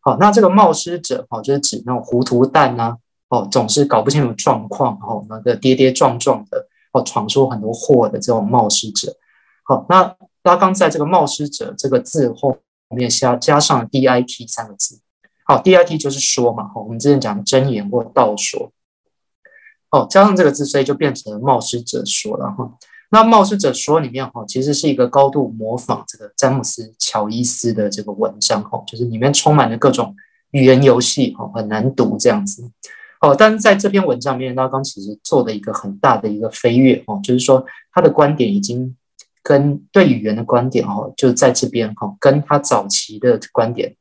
[0.00, 2.98] 好，那这个冒失者，哈，就是指那种糊涂蛋呐，
[3.30, 9.10] 哦，总是搞不清楚状况，哦，那个跌跌撞撞的，哦，闯出很多祸的这种冒失者，
[9.62, 12.58] 好，那拉刚在这个冒失者这个字后
[12.90, 15.00] 面加加上 dit 三个字。
[15.46, 18.70] 好，dit 就是说嘛，我们之前讲真言或道说，
[19.90, 22.70] 哦，加上这个字，所以就变成冒失者说了哈。
[23.16, 30.14] 那冒失者说里面哈，其实是一个高度模仿这个詹姆斯乔伊斯的这个文章哈，就是里面充满了各种
[30.50, 32.70] 语言游戏哈，很难读这样子。
[33.22, 38.94] 哦，但是在这篇文章里面，拉冈其实做的一个很大的一个飞跃哈，就是说他的观点已经
[39.42, 43.96] 跟对语言的观点哈，就在这边哈，跟他早期的观点。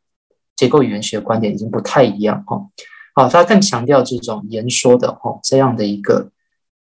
[0.58, 2.68] 结构语言学观点已经不太一样哈，
[3.14, 6.30] 好，他更强调这种言说的哈这样的一个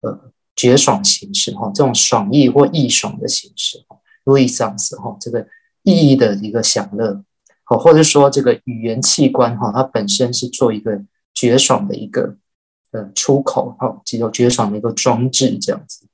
[0.02, 5.48] 呃绝爽形式哈，这种爽意或意爽的形式哈，jouissance 哈，这个
[5.82, 7.24] 意义的一个享乐，
[7.64, 11.02] 好，或者说这个语言器官哈，它本身是做一个
[11.34, 12.38] 绝爽的一个
[12.92, 16.08] 呃出口哈，只有绝爽的一个装置这样子。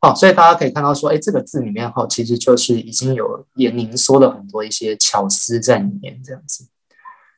[0.00, 6.68] 好，所以大家可以看到说，哎，这个字里面哈，其实就是已经有也凝缩了很多一些巧思在里面，这样子。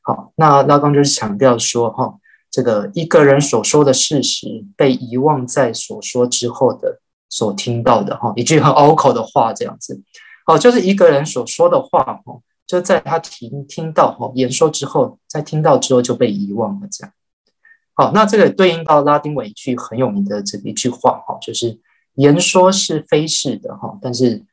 [0.03, 2.20] 好，那拉冈就是强调说，哈，
[2.51, 10.03] 这个一个人所说的事实被遗忘在所说之后的所听到的哈，一句很拗口的话，这样子。
[10.45, 17.13] 好，就是一个人所说的话，哈，就在他听听到哈言说之后，在听到之后就被遗忘了，这样。
[17.95, 21.81] 好，那这个对应到拉丁文一句很有名的这一句话，哈，就是。
[22.15, 24.45] 言说是非是的哈，但是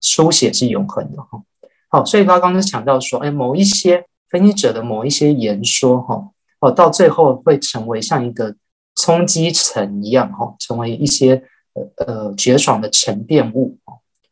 [0.00, 1.42] 书写是永恒的哈。
[1.88, 6.30] 好，所以他刚刚强调说，哎，某一些分析者的某一些言说哈，
[6.62, 8.54] 哦，到最后会成为像一个
[8.94, 11.42] 冲积层一样哈，成为一些
[11.74, 13.78] 呃呃绝爽的沉淀物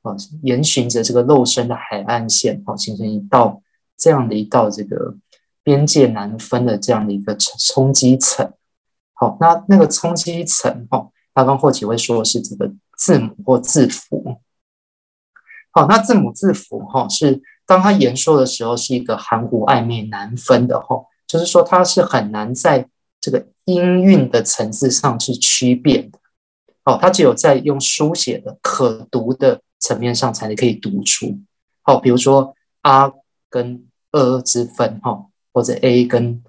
[0.01, 3.61] 啊，沿循着这个肉身的海岸线啊，形成一道
[3.97, 5.16] 这样的一道这个
[5.64, 8.53] 边界难分的这样的一个冲积层。
[9.12, 11.11] 好，那那个冲积层哈。
[11.33, 14.40] 刚刚霍启会说是这个字母或字符，
[15.71, 20.97] 好，那字母字符哈是当他言说的时候是一个含糊暧昧难分的哈，
[21.31, 22.88] 就是说它是很难在
[23.21, 26.19] 这个音韵的层次上去区别的，
[26.85, 31.38] 哦，它只有在用书写的可读的层面上才可以读出，
[31.83, 33.12] 好，比如说啊
[33.49, 36.43] 跟呃之分哈，或者 a 跟。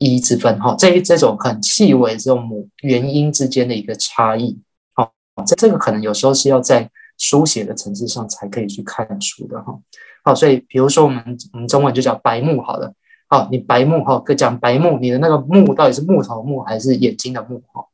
[0.00, 4.56] 一之分哈，这这种很细微这种母元音之间的一个差异，
[4.94, 5.12] 好，
[5.44, 9.76] 这这个可能有时候是要在书写的层次上才可以去看出的哈。
[10.22, 12.94] 好，所以比如说我们我们中文就叫白目好了，
[13.28, 17.84] 好，你白目哈，可讲白目，你的那个目到底是木头目还是眼睛的目哈？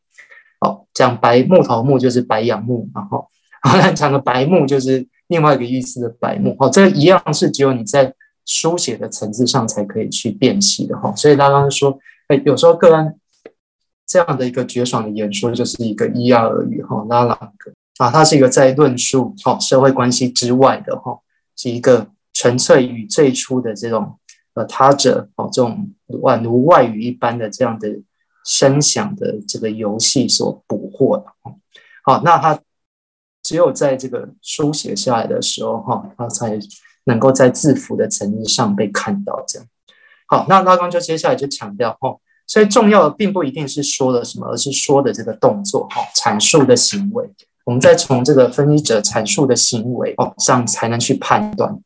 [0.60, 3.28] 好，讲白木头目就是白杨木，然后
[3.62, 8.14] 好，那讲的白目就是另外一个意思的白目，好，这一样是只有你在。
[8.46, 13.14] 书写的层次上才可以去辨析的哈，所以他刚刚说，哎，有时候个案
[14.06, 21.18] 这样的一个绝爽的演说，就是一个伊亚尔语哈，拉朗格啊，它是一个在论述哈社会关系之外的哈，
[21.56, 24.18] 是一个纯粹与最初的这种
[24.54, 25.90] 呃他者哦这种
[26.22, 27.88] 宛如外语一般的这样的
[28.44, 31.26] 声响的这个游戏所捕获的，
[32.02, 32.58] 好，那他
[33.42, 36.58] 只有在这个书写下来的时候哈，他才。
[37.06, 39.68] 能够在字符的层面上被看到，这样
[40.26, 40.46] 好。
[40.48, 47.30] 那拉冈就接下来就强调哦，所以重要的并不一定是说的什么，而是说的这个动作哈，阐述的行为。
[47.66, 51.78] 我们再从这个分析者阐述的行为哦上才能去判断。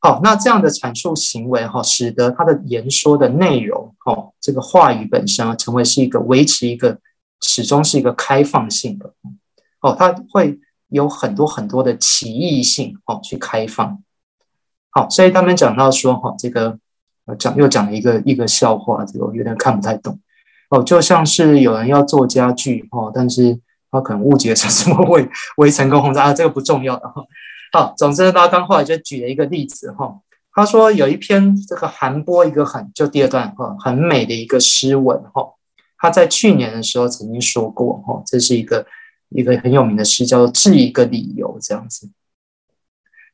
[0.00, 6.98] 好，那这样的阐述行为哈，使得他的言说的内容哦，这个话语本身啊，成为是一个维持一个
[7.40, 9.12] 始终是一个开放性的
[9.80, 14.00] 哦，它会有很多很多的歧义性哦，去开放。
[14.90, 16.78] 好，所以他们讲到说，哈，这个
[17.36, 20.20] 讲又讲了一个一个笑话，这个我有点看不太懂。
[20.70, 23.58] 哦，就像是有人要做家具，哈，但是
[23.90, 27.24] 他可能误解成什么 围围成功轰炸，啊，这个不重要的哈。
[27.72, 30.20] 好，总之他刚后来就举了一个例子，哈，
[30.52, 35.54] 他说有一篇这个韩波一个很就第二段哈很美的一个诗文，哈，
[35.98, 38.86] 他在去年的时候曾经说过，哈，这是一个
[39.28, 42.10] 一个很有名的诗，叫做《致一个理由》这样子。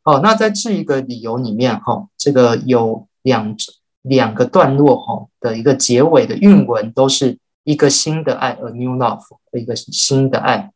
[0.02, 3.56] 好，那在这一个理由里面，哈，这个有两
[4.02, 9.22] 两个段落，哈的一个结尾的韵文，都是一个新的爱，a new love，
[9.52, 10.72] 一个新的爱。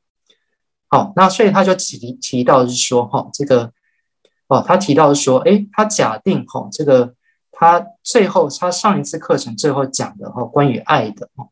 [0.91, 3.71] 好，那所以他就提提到是说，哈，这个，
[4.47, 7.15] 哦，他提到说，诶，他假定，哈，这个
[7.53, 11.47] 他最后他上一次课程最后讲的哈，关于爱的哈，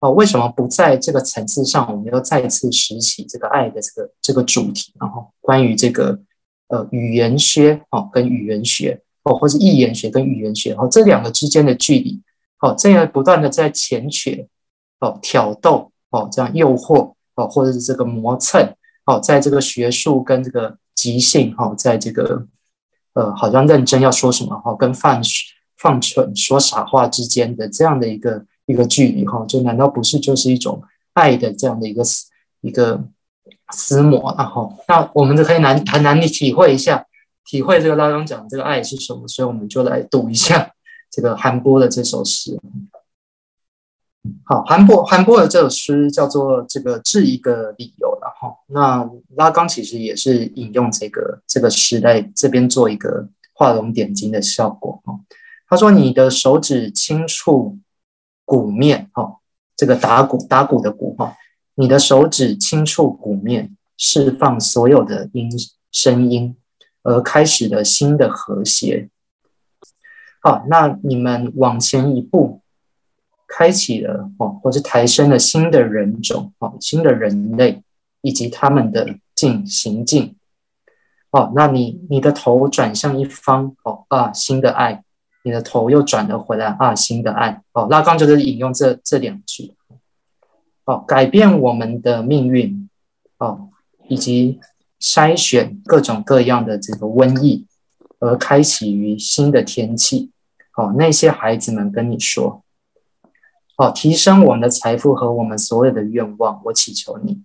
[0.00, 6.20] 哦，为什么不在这个层次上，我们要再次拾起这个爱的这个这个主题，然后关于这个
[6.68, 12.20] 呃语言学哦跟语言学哦，或是意言学跟语言学哦这两个之间的距离
[12.60, 14.46] 哦，这样不断的在潜取
[15.00, 18.74] 哦挑逗哦这样诱惑哦，或者是这个磨蹭
[19.06, 22.46] 哦，在这个学术跟这个即兴哦，在这个。
[23.14, 25.20] 呃，好像认真要说什么哈，跟放
[25.76, 30.80] 放蠢说傻话之间的这样的一个一个距离哈，就难道不是就是一种
[31.14, 32.04] 爱的这样的一个
[32.60, 33.02] 一个
[33.72, 34.32] 撕磨？
[34.38, 37.04] 然后，那我们就可以难很难体会一下，
[37.44, 39.26] 体会这个拉冈讲的这个爱是什么？
[39.26, 40.70] 所以我们就来读一下
[41.10, 42.56] 这个韩波的这首诗。
[44.44, 48.54] 好，韩波韩波的这首诗叫做这个致一个理由了哈。
[48.68, 55.20] 那拉冈其实也是引用这个这个诗在这边做一个画龙点睛的效果哈。
[55.68, 57.78] 他说：“你的手指轻触
[58.44, 59.38] 鼓面哈，
[59.76, 61.36] 这个打鼓打鼓的鼓哈，
[61.74, 65.50] 你的手指轻触鼓面，释放所有的音
[65.92, 66.56] 声音，
[67.02, 69.10] 而开始了新的和谐。
[70.40, 72.62] 好，那你们往前一步。”
[73.48, 77.82] 开启了哦，或者抬升了新的人种哦，新的人类
[78.20, 80.36] 以及他们的进行径
[81.30, 81.50] 哦。
[81.56, 85.02] 那你你的头转向一方哦啊，新的爱，
[85.42, 87.88] 你的头又转了回来啊，新的爱哦。
[87.90, 89.74] 拉冈就是引用这这两句
[90.84, 92.88] 哦，改变我们的命运
[93.38, 93.70] 哦，
[94.08, 94.60] 以及
[95.00, 97.66] 筛选各种各样的这个瘟疫，
[98.20, 100.30] 而开启于新的天气
[100.76, 100.94] 哦。
[100.98, 102.62] 那些孩子们跟你说。
[103.78, 107.40] 哦，提升我们的财富和我们所有的愿望，我祈求你，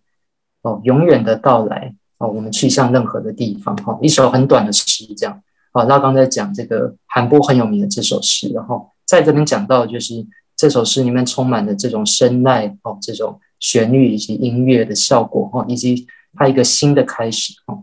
[0.64, 10.26] 哦，永远的到来，哦，我们去向任何的地方，哈，一首很短的诗，这样，哦，那刚才讲这个韩波很有名的这首诗，然后在这边讲到，就是
[10.58, 17.78] 这首诗里面充满了这种声籁，哦，这种旋律以及音乐的效果，哈，以及它一个新的开始，哈，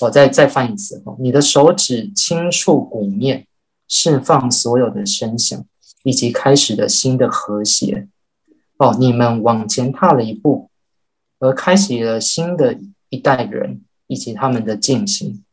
[0.00, 3.44] 我再再翻一次，哈，你的手指轻触鼓面，
[3.88, 5.64] 释放所有的声响。
[6.08, 8.08] 以及开始的新的和谐。
[8.78, 10.70] 哦，你们往前踏了一步，
[11.38, 12.78] 而开启了新的
[13.10, 15.44] 一代人以及他们的进行。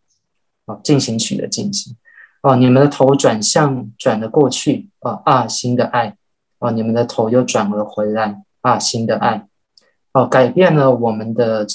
[0.64, 1.98] 哦，进行曲的进行。
[2.42, 4.90] 哦，你们的头转向转了过去。
[5.02, 6.16] 哦啊，新的爱。
[6.60, 8.42] 哦，你们的头又转了回来。
[8.62, 9.46] 啊，新的爱。
[10.14, 11.68] 哦，改变了我们的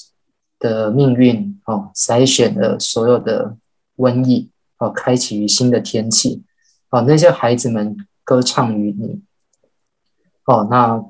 [0.59, 1.61] 的命运。
[1.67, 3.59] 哦，筛选了所有的
[3.99, 4.49] 瘟疫。
[4.79, 6.43] 哦，开启于新的天气。
[6.89, 7.95] 哦，那些孩子们。
[8.31, 9.21] 歌唱于你，
[10.45, 11.05] 哦，那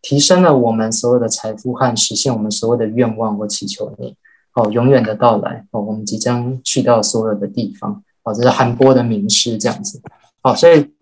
[0.00, 3.38] 提升了我们所有的财富和实现我们所有的愿望。
[3.40, 4.16] 我祈求你，
[4.54, 10.00] 哦，永远的到来，哦，我们即将去到所有的地方，哦，这是韩波的名诗，这样子，
[10.42, 10.94] 哦，所以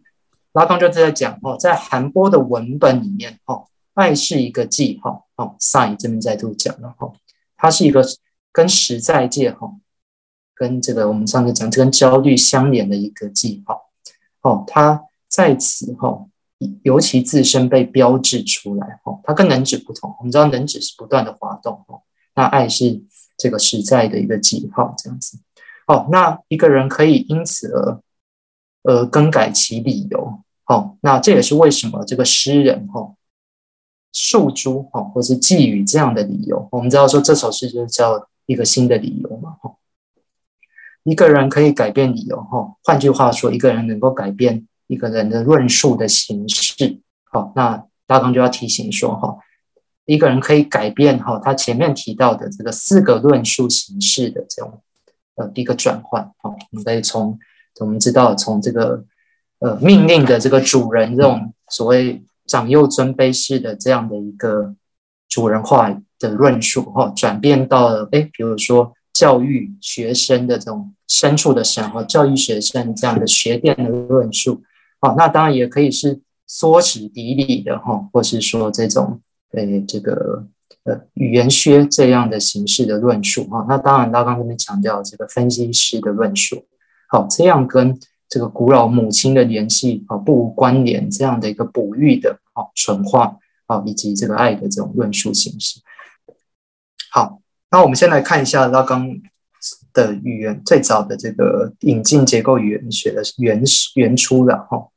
[0.54, 7.12] 拉冈就在讲，哦，在韩波的文本里面，哦，爱是一个记号，哦，sign 这边再度讲了，哦，
[7.56, 8.04] 它是一个
[8.50, 9.76] 跟实在界，哦，
[10.52, 13.82] 跟这个我们上次讲这跟焦虑相连的一个记号，
[14.42, 15.04] 哦，它。
[15.30, 16.26] 在此哈，
[16.82, 20.12] 尤其自身被标志出来哈，它跟能指不同。
[20.18, 22.00] 我们知道能指是不断的滑动哈，
[22.34, 23.00] 那爱是
[23.38, 25.38] 这个实在的一个记号这样子。
[25.86, 28.02] 哦，那一个人可以因此而
[28.82, 30.42] 而更改其理由。
[30.66, 33.14] 哦，那这也是为什么这个诗人哈
[34.12, 36.68] 诉诸哈或是寄予这样的理由。
[36.72, 39.76] 我们知道说这首诗就是叫一个新的理由嘛哈。
[41.04, 44.66] 一个人可以改变理由哈，换句话说，一个人能够改变。
[44.90, 46.98] 一个人的论述的形式，
[47.30, 49.38] 好，那拉冈就要提醒说，哈，
[50.04, 54.82] 一个人可以改变哈，他前面提到的这个四个论述形式的这种
[55.36, 57.38] 呃一个转换，好，我们可以从
[57.78, 59.04] 我们知道从这个
[59.60, 64.74] 呃命令的这个主人这种所谓长幼尊卑式的这样的一个
[65.28, 74.64] 主人化的论述，哈，转变到了哎，比如说教育学生的这种深处的神和教育学生这样的学店的论述。
[75.00, 79.20] 好，那当然也可以是说史底里的哈，或是说这种
[79.52, 80.46] 呃这个
[80.84, 83.64] 呃语言学这样的形式的论述哈。
[83.68, 86.66] 那当然，刚刚这边强调这个分析师的论述，
[87.08, 87.98] 好，这样跟
[88.28, 95.80] 这个古老母亲的联系啊不无关联，这样的一个哺育的啊纯化啊以及这个爱的这种论述形式。
[97.10, 97.40] 好，
[97.70, 99.08] 那我们先来看一下拉冈
[99.92, 104.89] 的语言最早的这个引进结构语言学的原始原初的哈。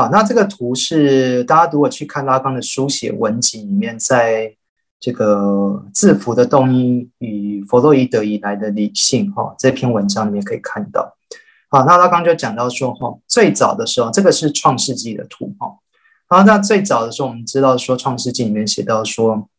[0.00, 4.50] 好，那这个图是大家如果去看拉康的书写文集里面，在
[4.98, 11.18] 这个字符的动因与弗洛伊德以来的理性哈这篇文章里面可以看到。
[11.68, 15.76] 好，那拉康就讲到说哈，最早的时候，这个是创世纪的图哈。
[16.28, 19.50] 好，那最早的时候，我们知道说创世纪里面写到说，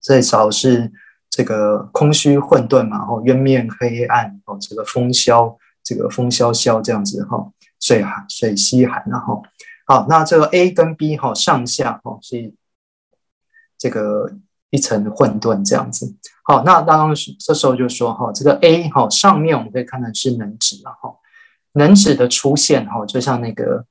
[0.00, 0.92] 最早是
[1.28, 9.42] 这个空虚混沌嘛，哈，渊面黑暗，哦，这个风萧，这个风萧萧这样子哈，水寒水稀寒，然后
[9.90, 12.54] 好，那这个 A 跟 B 哈上下哈是
[13.76, 14.30] 这个
[14.70, 16.14] 一层混沌这样子。
[16.44, 21.16] 好，那当刚这时候就说哈，这个 A 哈上面我们可以看的是能指了哈。
[21.72, 23.84] 能指的出现，哈，就像那个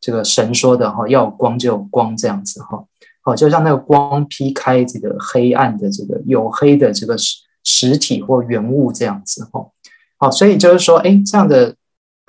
[0.00, 2.82] 这个神说的，哈，要有光就有光这样子，哈，
[3.20, 9.66] 好，就像那个光劈开这个黑暗的这个黝黑的这个实实体或原物这样子，哈，
[10.16, 11.76] 好，所以就是说，哎，这样的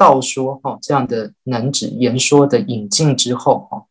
[0.04, 3.84] 道说，哈，这样的能指言说的引进之后，哈，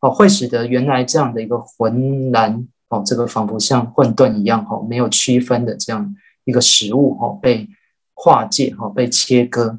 [0.00, 7.68] 好，会使得原来这样的一个浑然，哦，这个仿佛像混沌一样，哈，没有区分的这样一个实物，哈，被
[8.14, 9.78] 划界，哈，被切割。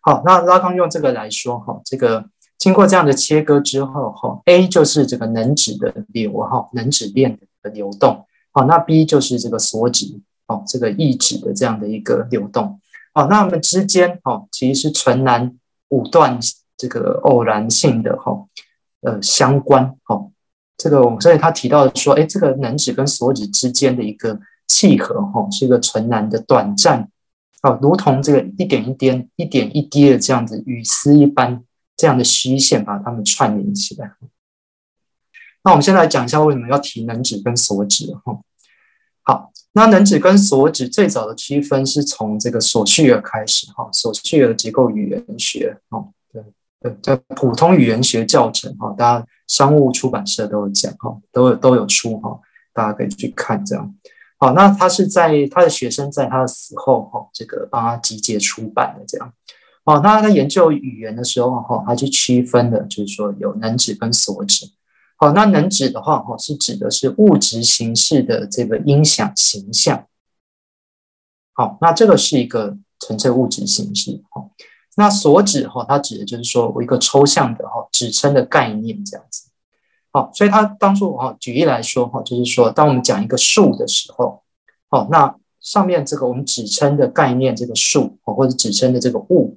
[0.00, 2.24] 好，那拉康用这个来说哈，这个
[2.56, 10.06] 经过这样的切割之后哈，A 就是这个能指的流哈，能指链的流动，好，那 B 就是这个所指
[10.46, 12.78] 哦，这个意指的这样的一个流动，
[13.16, 15.56] 好，那我们之间哦，其实是纯然
[15.88, 16.38] 五段
[16.76, 18.46] 这个偶然性的哈，
[19.00, 20.28] 呃相关哈，
[20.76, 24.38] 这个我们所以他提到说，哎，这个能指跟所指之间的一个
[24.68, 27.08] 契合哈，是一个纯然的短暂。
[27.62, 31.64] 哦，如同这个一点一点、一点一滴的这样子雨丝一般，
[31.96, 34.12] 这样的虚线把它们串联起来。
[35.64, 38.38] 那我们先来讲一下为什么要提能指跟所指哈。
[39.76, 46.02] 那能指跟所指最早的区分是从这个索绪尔开始哈，索绪尔结构语言学哈，
[46.32, 46.42] 对
[46.80, 52.40] 对，在普通语言学教程哈，大家商务出版社都有讲哈，都有都有出哈，
[52.72, 53.94] 大家可以去看这样。
[54.38, 59.30] 好，那他是在他的学生在他的死后，哈，这个帮他集结出版的这样。
[59.84, 64.70] 哦，那他在研究语言的时候，哈，他去区分的，就是说有能指跟所指。
[65.18, 70.06] 好，那能指的话，哈，是指的是物质形式的这个音响形象。
[71.54, 74.22] 好，那这个是一个纯粹物质形式。
[74.30, 74.50] 好，
[74.96, 79.48] 那所指，哈，它指的就是说我一个抽象的，哈，指称的概念这样子。
[80.12, 84.42] 好，所以他当初哈举例来说哈，就是说，当我们讲一个数的时候，
[84.90, 89.56] 好，那上面这个我们指称的概念，这个树，或者指称的这个物，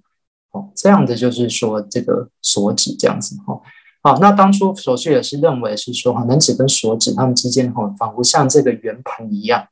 [0.51, 3.59] 哦，这样的就是说这个所指这样子哈。
[4.01, 9.67] 好，那当初索绪也是认为是说哈，能指跟所指它们之间哈，仿佛像这个圆盘一样，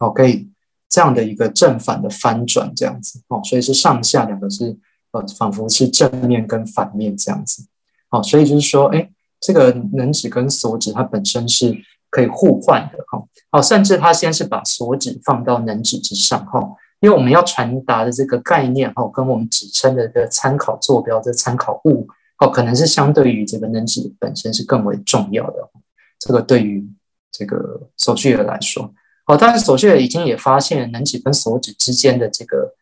[0.00, 0.50] 哦，可以
[0.88, 4.76] 这样的一个正反的翻转这样子，哦，所以是上下两个是
[5.12, 7.66] 呃，仿佛是正面跟反面这样子，
[8.08, 9.10] 好，所以就是说，哎。
[9.40, 11.72] 这个能指跟所指，它本身是
[12.10, 13.24] 可以互换的哈。
[13.52, 16.60] 哦，甚至它先是把所指放到能指之上哈，
[16.98, 22.08] 因为我们要传达的这个概念哈，跟我们指称的这个参考坐标的参考物
[22.38, 25.68] 哦，可能是相对于这个能指本身是更为重要的。
[26.18, 26.86] 这个对于
[27.30, 28.92] 这个索绪尔来说，
[29.26, 32.74] 哦，但是索绪尔已经也发现能指跟所指之间的这个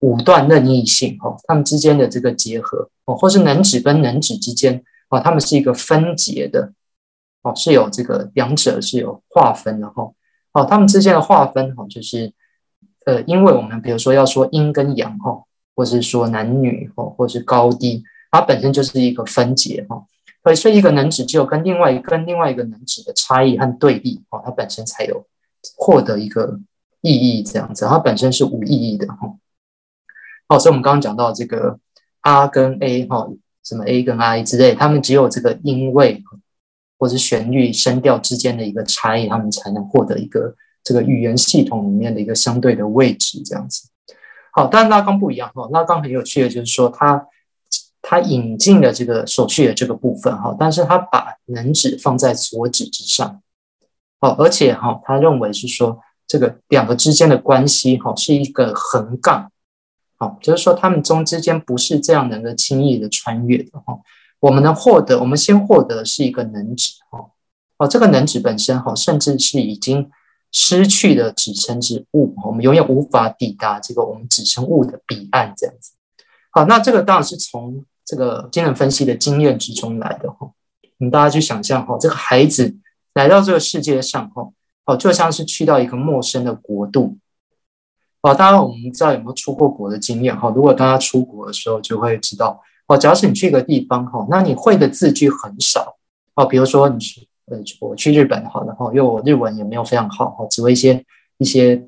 [0.00, 4.82] 五段任意性哈，它们之间的这个结合哦，或是能指跟能指之间。
[5.10, 6.72] 哦，他们是一个分节的，
[7.42, 10.10] 哦，是有这个两者是有划分的哈。
[10.52, 12.32] 哦，他们之间的划分哈，就是
[13.04, 15.44] 呃，因为我们比如说要说阴跟阳哈，
[15.76, 18.02] 或是说男女哈，或是高低，
[18.34, 20.04] 它本身就是一个分解哈。
[20.54, 25.24] 所以，一个能指只有跟另外跟另外一个能指的差异和对立哦，它本身才有
[25.76, 26.58] 获得一个
[27.00, 29.34] 意义这样子，它本身是无意义的哈。
[30.48, 31.78] 哦，所以我们刚刚讲到这个
[32.22, 33.28] R 跟 A 哈。
[33.66, 36.22] 什么 A 跟 I 之类，他们只有这个音位
[36.98, 43.88] 或者旋律声调之间的一个差异，他们才能获得一个这个语言系统里面的一个相对的位置，这样子。
[44.52, 47.26] 好，但是拉冈不一样哈，拉冈很有趣的就是说他，
[48.06, 53.40] 他引进了这个所需的这个部分哈，但是他把能指放在所指之上，
[54.20, 59.50] 哦，而且哈，他认为是说这个两个之间的关系哈是一个横杠。
[60.16, 63.98] 好，就是说，他们中之间不是这样能够轻易的穿越的哈。
[64.38, 67.30] 我们能获得，我们先获得是一个能指哈。
[67.78, 70.08] 哦，这个能指本身哈，甚至是已经
[70.52, 75.94] 失去了指称之物，我们永远无法抵达这个我们指称物的彼岸这样子。
[76.52, 77.84] 好，那这个当然是从
[78.14, 80.48] 这个精神分析的经验之中来的哈。
[80.98, 82.76] 我们大家去想象哈，这个孩子
[83.14, 84.48] 来到这个世界上哈，
[84.84, 87.18] 哦，就像是去到一个陌生的国度。
[88.22, 90.48] 哦，当然我们知道有没有出过国的经验哈？
[90.54, 95.96] 如果大家出国的时候就会知道，哦，假使你去一个地方哈，那你会的字句很少
[96.36, 96.46] 哦。
[96.46, 101.04] 比如说你去，呃，我去日本好了哈，因为我日文也没有非常好哈，只会一些
[101.38, 101.84] 一些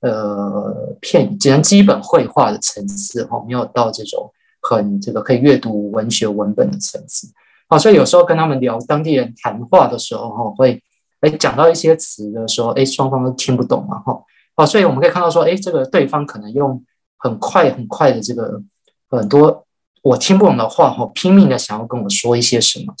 [0.00, 4.32] 呃片，只能基本绘画的层次哈，没有到这种
[4.68, 7.28] 很这个可以阅读文学文本的层次。
[7.68, 10.82] 好，所以有时候跟他们聊当地人谈话的时候哈，会
[11.20, 14.22] 哎讲到一些词的时候，哎双方都听不懂嘛哈。
[14.54, 16.84] 好，所以我们可以看到说，哎这个对方可能用
[17.16, 18.62] 很快很快的这个
[19.10, 19.66] 很多
[20.02, 22.94] 我听不懂的话哈，拼命的想要跟我说一些什么。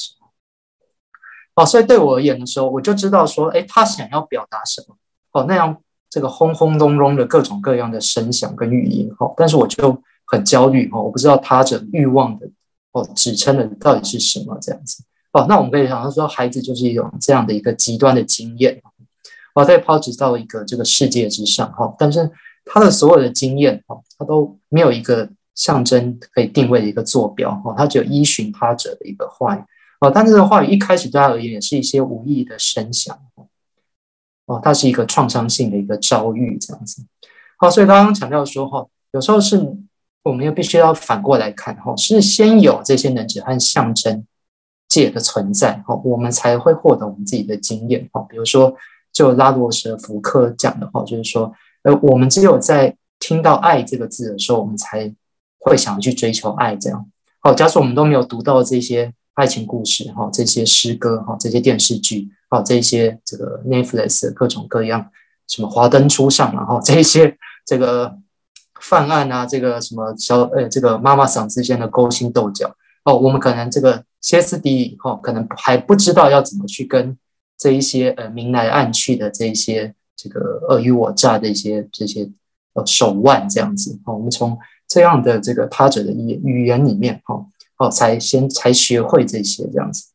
[1.54, 4.96] 哦，所以对我而言的时候，我就知道说，哎，他想要表达什么？
[5.32, 5.76] 哦，那样
[6.10, 12.48] 这个轰轰隆隆的各种各样的声响跟语音，哈，但是我就很焦虑，哈，我不知道他者欲望的
[12.92, 15.02] 哦指称的到底是什么这样子。
[15.32, 18.80] 哦，那我们可以想到说，孩子就是一种这样的一个极端的经验，
[19.54, 22.30] 哦，在抛掷到一个这个世界之上，哈，但是
[22.64, 29.60] 他的所有的经验，哈，他都没有一个象征可以定位的一个坐标，哈，他只有依循他者的一个话语。
[30.00, 33.18] 哦，但是这个话语一开始对他而言也是一些无意义的声响，
[34.46, 37.02] 哦，它是一个创伤性的一个遭遇这样子。
[37.56, 39.56] 好，所以刚刚强调说哈，有时候是
[40.28, 44.24] 我们又必须要反过来看哈，是先有这些能指和象征
[44.88, 48.20] 界的存在哈，我们才会获得我们自己的经验哈。
[48.28, 48.74] 比如说，
[49.12, 51.52] 就拉罗什福克讲的话，就是说，
[51.82, 55.14] 呃，我们只有在听到“爱”这个字的时候，我们才
[55.60, 57.06] 会想要去追求爱这样。
[57.40, 59.12] 好，假设我们都没有读到这些。
[59.36, 65.10] 爱情故事哈，这些诗歌哈，这些电视剧好，这些这个 Netflix 各种各样，
[65.46, 68.16] 什么华灯初上啊哈，这些这个
[68.88, 72.74] 犯案啊，这个什么小呃，这个妈妈桑之间的勾心斗角
[73.04, 77.16] 哦，我们可能这个歇斯底里哈，可能还不知道要怎么去跟
[77.58, 82.30] 这一些呃明来暗去的这一些这个尔虞我诈的一些这些
[82.74, 84.56] 呃手腕这样子哈，我们从
[84.86, 87.44] 这样的这个他者的语语言里面哈。
[87.78, 90.06] 哦，才先才学会这些这样子，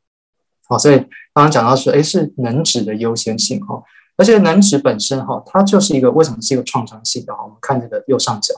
[0.68, 0.96] 好，所以
[1.32, 3.80] 刚刚讲到说，诶，是能指的优先性哈，
[4.22, 7.42] 而且男子本身哈，它就是一个为什么是一个创伤性的哈？
[7.42, 8.54] 我们看这个右上角，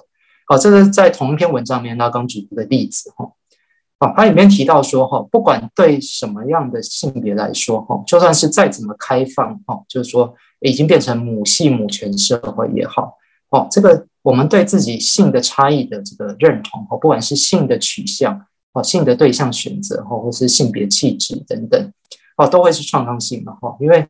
[0.45, 3.32] 好，这是在同一篇文章里面他刚举的例子哈，
[3.99, 13.14] 啊，它里面提到说哈，不管对什么样的性别来说哈，就算是再怎么开放哈，就是说已经变成母系母权社会也好，
[13.51, 18.45] 哦，这个我们对自己性的差异的这个认同哈，不管是性的取向。
[18.76, 21.80] 哦，性的对象选择哈，或是性别气质等等，
[22.38, 23.78] 哦，都会是创伤性的哈。
[23.80, 24.03] 因为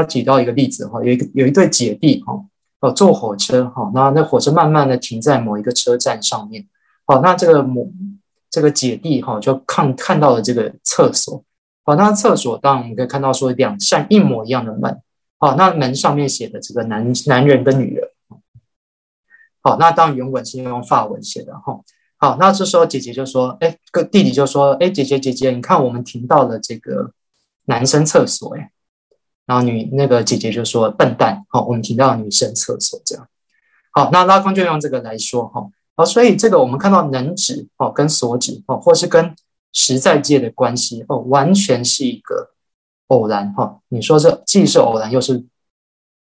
[0.00, 2.32] 他举到一个例子哈，有一个有一对姐弟哈，
[2.80, 6.66] 哦，坐火车哈，那那火车慢慢的停在某一个车站上面，
[7.06, 7.92] 哦，那这个母
[8.50, 11.44] 这个姐弟哈就看看到了这个厕所，
[11.84, 15.00] 哦，那厕所当然我们可以看到说两扇一模一样的门，
[15.38, 18.08] 哦，那门上面写的这个男男人跟女人，
[19.62, 21.80] 好，那当然原文是用法文写的哈。
[22.22, 27.12] 好，那这时候姐姐就说：“哎，个弟弟就说：哎，姐姐姐姐，你看我们停到了这个
[27.64, 28.70] 男生厕所，哎，
[29.50, 33.26] 然后女那个姐姐就说：笨蛋，好，我们停到女生厕所，这样。
[33.90, 39.34] 好，那拉康就用这个来说，哈，好，所以这个我们看到能指，哦，跟所指，哦，或是跟
[39.72, 42.50] 实在界的关系，哦，完全是一个
[43.08, 45.44] 偶然，哈，你说这既是偶然，又是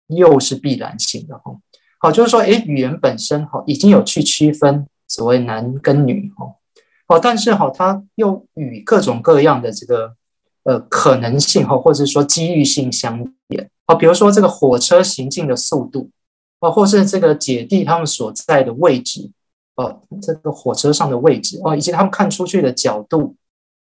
[0.06, 1.54] 又是必然性的，哈，
[1.98, 6.54] 好，就是说，哎，语言本身，哈，已经有去区分。”所谓男跟女哈，
[7.08, 10.14] 哦，但是哈，它又与各种各样的这个
[10.64, 16.11] 呃可能性哈，或者说机遇性相连啊，比如说这个火车行进的速度
[16.61, 19.30] 啊，或是这个姐弟他们所在的位置
[19.76, 23.36] 哦，这个火车上的位置哦，以及他们看出去的角度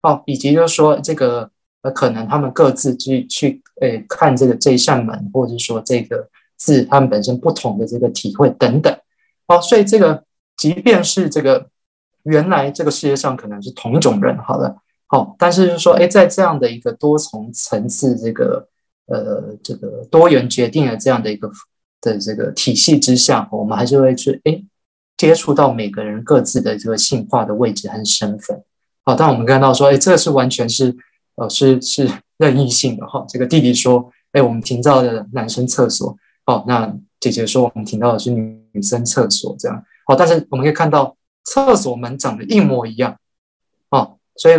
[0.02, 1.50] 哦，以及就是说这个
[1.82, 8.96] 呃，可能他们各自去去诶看这个这一扇门，或者是说这个字他们本身不同的这个体会等等
[9.46, 10.24] 哦，所以这个。
[10.56, 11.66] 即便是这个
[12.22, 14.76] 原来这个世界上可能是同一种人，好了，
[15.14, 18.66] 哦，但是就是说，哎，在这样的一个多重层次这个
[19.06, 21.48] 呃这个多元决定的这样的一个
[22.00, 24.60] 的这个体系之下，我们还是会去哎
[25.16, 28.60] 接触到每个人各自的这个性化的位置和身份，
[29.04, 30.92] 好，但我们看到说，哎，这是完全是
[31.36, 33.24] 呃是是任意性的哈。
[33.28, 39.84] 这个弟弟说，哎，我们停到的男生厕所，哦，那姐姐说我们停到的是女生厕所，这样。
[40.06, 43.16] 好，但是我们可以看到厕所门长得一模一样，
[44.36, 44.54] 所以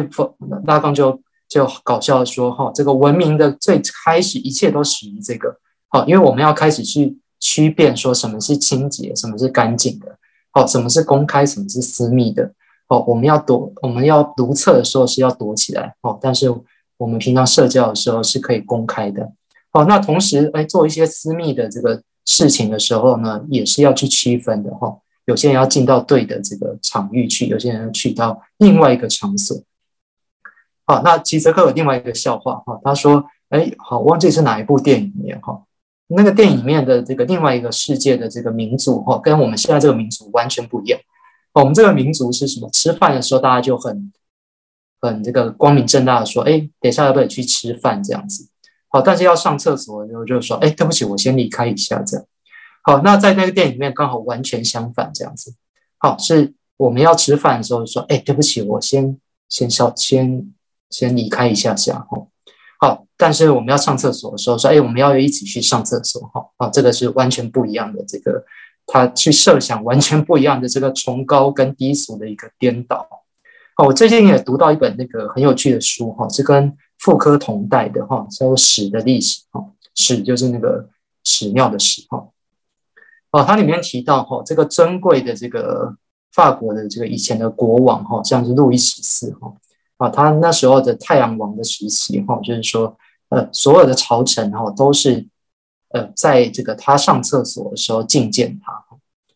[0.65, 5.57] 拉冈就就搞笑的说，哈，这个文明的最开始一切都始于这个，
[5.89, 10.17] 好，因为我们要开始去区辨说什么是清洁，什么是干净的，
[10.51, 12.53] 好，什么是公开，什么是私密的，
[12.87, 16.53] 好，我们要躲，我们要如厕的时候是要躲起来，好，但是
[16.97, 19.31] 我们平常社交的时候是可以公开的，
[19.71, 24.97] 好，那同时，哎，做一些私密的这个事情的时候呢，也是要去区分的，哈。
[25.25, 29.61] 有些人要进到对的这个场域去，有些人要去到另外一个场所。
[30.85, 35.63] 好，那齐泽克有另外一个笑话哈，他说：“哎，好，忘记是哪一部电影里面哈，
[36.07, 40.99] 那个电影里面的这个另外一个世界的这个民族哈，跟我们现在这个民族完全不一样。
[41.53, 42.69] 我们这个民族是什么？
[42.69, 44.13] 吃饭的时候大家就很
[45.01, 48.47] 很这个光明正大的说，哎，等一下要不要去吃饭这样子？
[48.89, 52.25] 好，但是要上厕所的时候就说，哎，对不起，我先离开一下这样。
[52.87, 55.55] 好，那在那个店里面刚好完全相反这样子。
[55.97, 59.17] 好，是我们要吃饭的时候说，哎，对不起，我先
[59.49, 60.53] 先稍先
[60.91, 62.27] 先离开一下下哈。
[62.79, 66.45] 好，但是我们要上厕所的时候说，哎，我们要一起去上厕所哈。
[66.57, 68.45] 啊，这个是完全不一样的，这个
[68.85, 73.07] 他去设想完全不一样的这个崇高跟低俗的一个颠倒。
[73.73, 79.65] 好，我最近也读到一本那个很有趣的书哈，是跟妇科同代的哈，叫做《屎的历史》哈，
[79.95, 80.87] 屎就是那个
[81.23, 82.27] 屎尿的屎哈。
[83.35, 85.93] 哦，它里面提到哈，这个尊贵的这个
[86.31, 89.53] 法国的这个以前的国王哈，像是路易十四哈。
[89.97, 95.27] 啊，他那时候的太阳王的时期，哈，就是说，呃，所有的朝臣哈都是，
[95.89, 98.71] 呃，在这个他上厕所的时候觐见他，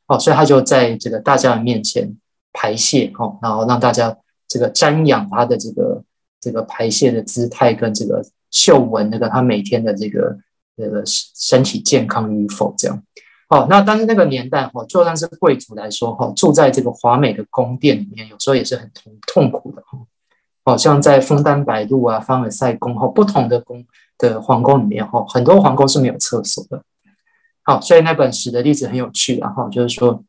[0.08, 2.16] 哦，所以他就在这个大家的面前
[2.54, 4.16] 排泄，哈，然后让大家
[4.48, 6.04] 这个瞻仰他的这个
[6.40, 10.38] 这个排泄的姿态跟这个嗅闻那个他每天的这个
[10.78, 13.02] 这个身体健康与否这样，
[13.50, 19.98] 哦，那但是那个年代哈，就算是贵族来说哈，住在这个华美的宫殿里面，有时候也是很痛痛苦的哈。
[20.64, 23.84] 好像在枫丹白露啊、凡尔赛宫哈，不同的宫
[24.20, 26.84] 的皇宫里面哈，很多皇宫是没有厕所的。
[27.64, 30.24] 好，所以那本史的例子很有趣啊哈，就是说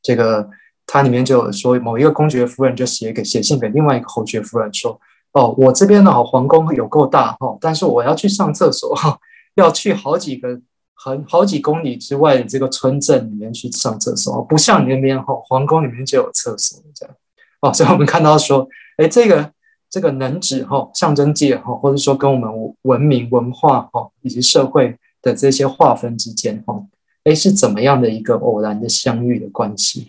[0.00, 0.48] 这个
[0.86, 4.98] 它里面就有说，某一个公爵夫人就写给写信给另外一个侯爵夫人说，
[5.32, 9.18] 哦，我这边的皇宫有够大哈，但是我要去上厕所哈，
[9.56, 10.58] 要去好几个
[10.96, 17.14] 很好几公里之外的这个村镇里面去上厕所，不像你那边哈，皇宫里面就有厕所这样。
[17.60, 19.52] 哦，所以我们看到说，哎，这个。
[19.88, 22.50] 这个能指哈象征界哈，或者说跟我们
[22.82, 26.84] 文明文化哈以及社会的这些划分之间哈，
[27.22, 30.08] 哎是怎么样的一个偶然的相遇的关系？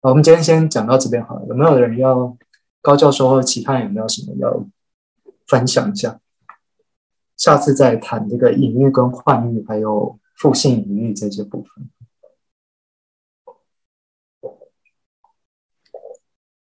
[0.00, 1.44] 好，我们今天先讲到这边好了。
[1.46, 2.34] 有没有人要
[2.80, 4.64] 高教授或者其他人有没有什么要
[5.46, 6.18] 分享一下？
[7.36, 11.90] 下次再谈这个隐喻跟幻喻，还有复性隐喻这些部分。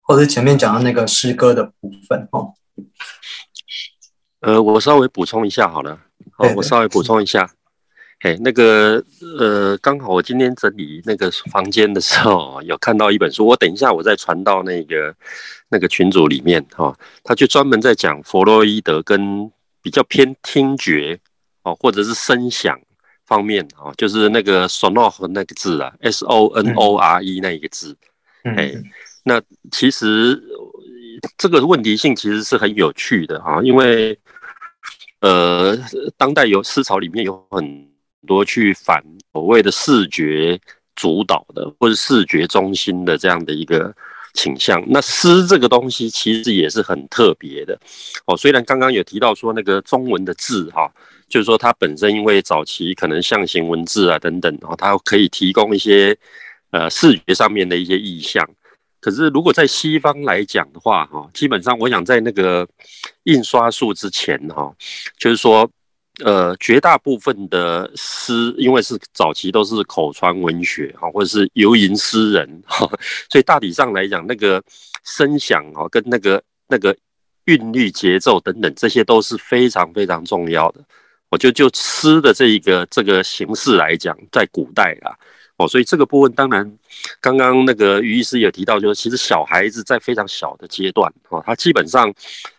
[0.07, 2.53] 或者前面讲的那个诗歌的部分哦，
[4.41, 5.99] 呃，我稍微补充一下好了，
[6.33, 7.49] 好，我稍微补充一下，
[8.19, 9.03] 嘿，那个
[9.39, 15.15] 呃，刚好我今天整理那个房间的时候，有看到一本书，我等一下我再传到那个
[15.69, 19.51] 那个群组里面哈，他就专门在讲弗洛伊德跟
[19.85, 21.19] 比较偏听觉
[21.61, 22.75] 哦，或者是声响
[23.27, 27.95] 方面哦，就是那个 sonore 那个字啊，S O N O R E 那一个字，
[28.43, 28.73] 哎。
[29.27, 29.39] 那
[29.71, 30.41] 其实
[31.37, 34.17] 这个问题性其实是很有趣的啊，因为
[35.19, 35.77] 呃，
[36.17, 37.87] 当代有思潮里面有很
[38.27, 40.59] 多去反所谓的视觉
[40.95, 43.95] 主导的或者视觉中心的这样的一个
[44.35, 44.83] 倾向。
[44.87, 47.75] 那诗这个东西其实也是很特别的
[48.27, 48.37] 哦。
[48.37, 50.87] 虽然刚刚有提到说那个中文的字哈，
[51.27, 56.15] 就是说它本身因为早期可能象形文字啊等等啊，它可以提供一些
[56.69, 58.47] 呃视觉上面的一些意象。
[59.01, 62.67] 可是，如果在西方来讲的话，哈，基本上我想在那个
[63.25, 64.73] 印刷术之前，哈，
[65.19, 65.69] 就是说，
[66.23, 72.87] 呃，绝大部分的诗，因为是早期都是口传文学，哈，或者是游吟诗人，哈，
[73.29, 74.63] 所以大体上来讲，那个
[75.03, 76.95] 声响哦，跟那个那个
[77.45, 80.79] 韵律节奏等等，这些都是非常非常重要的。
[81.29, 85.11] 我就就诗的这一个这个形式来讲，在古代啊。
[85.57, 86.69] 哦，所以这个部分当然，
[87.21, 92.13] 刚刚那个于医师也提到，就是其实小孩子在非常小的阶段，哦，他基本上，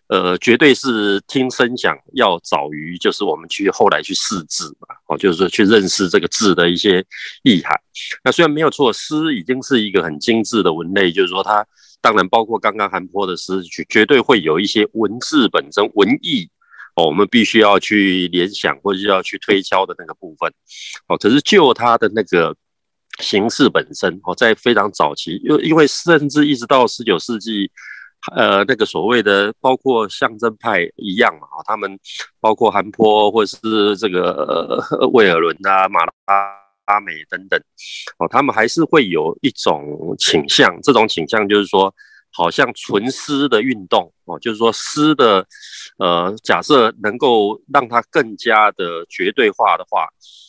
[0.09, 7.05] 呃，绝对是听声响要早于就是我们去后来去识字嘛，哦，就是说去认识这个字的一些
[7.43, 7.75] 意涵。
[8.23, 11.67] 那虽然没有错，诗已经是一个很精致的文类，就是说它
[12.01, 16.49] 当然包括刚刚韩坡的诗句，绝对会有一些文字本身文意，
[16.95, 20.53] 哦，我们必须要去联想或者要去推敲的那个部分。
[21.09, 22.55] 哦，可是就它的那个。
[23.21, 27.71] 形式本身哦，在非常早期，因因为甚至一直到十九世纪，
[28.35, 31.99] 呃，那个所谓的包括象征派一样嘛，他们
[32.41, 36.13] 包括韩坡或者是这个魏尔伦啊、马拉
[36.87, 37.61] 阿美等等，
[38.19, 41.93] 哦，他们还是会有一种倾向，这种倾向就是说，
[42.33, 45.47] 好像纯诗的运动哦，就是说诗的，
[45.99, 50.07] 呃，假设能够让它更加的绝对化的话，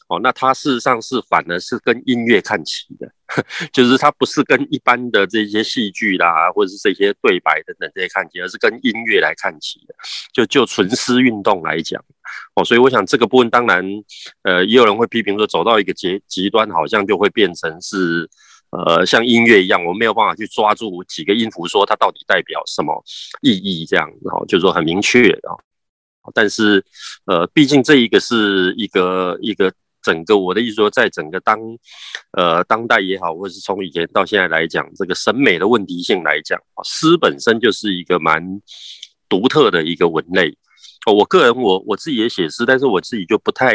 [0.09, 3.11] 哦，那它事实上是反而是跟音乐看齐的，
[3.73, 9.95] 就是它不是跟一般的这些戏剧啦，或者是这些对白等等这些看齐，而是跟音乐来看齐的。
[10.33, 12.03] 就就纯诗运动来讲，
[12.55, 13.83] 哦，所以我想这个部分当然，
[14.43, 18.29] 呃，也有人会批评说，走到一个极极端，好像就会变成是。
[18.69, 23.01] 呃，像音乐一样，我没有办法去抓住几个音符，说它到底代表什么
[23.41, 25.49] 意义，这样，然后就是说很明确的。
[26.33, 26.83] 但是，
[27.27, 29.71] 呃，毕竟这一个是一个一个
[30.01, 31.59] 整个，我的意思说，在整个当
[32.31, 38.41] 呃当代也好，或者是从以前到现在来讲，这个审美的问题性来讲，诗本身就是一个蛮
[39.27, 40.55] 独特的一个文类
[41.05, 41.13] 哦。
[41.13, 43.73] 我个人我我自己也写诗，但是我自己就不太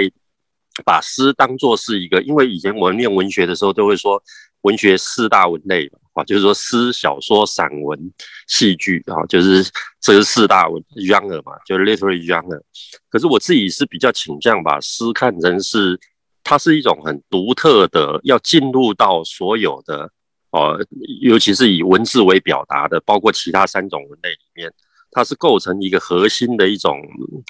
[0.85, 4.23] 把诗当作是一个，因为以前我们念文学的时候都会说。
[4.63, 7.99] 文学四大文类嘛，啊，就是说诗、小说、散文、
[8.47, 9.69] 戏剧啊，就是
[10.01, 12.63] 这是四大文 genre 嘛，就是 literary genre。
[13.11, 15.99] 可是我自己是比较倾向把诗看成是，
[16.45, 20.11] 它是一种很独特的，要进入到所有的
[20.51, 20.79] 哦，
[21.21, 24.73] 尤其是以文字为表达的，包括其他三种文类里面，
[25.11, 27.01] 它是构成一个核心的一种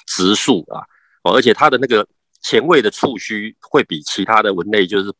[0.07, 0.81] 植树啊，
[1.23, 2.07] 哦，而且它的那个
[2.41, 5.13] 前卫的触须会比其他的文类就是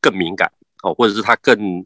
[0.00, 0.50] 更敏感。
[0.82, 1.84] 哦，或者是它更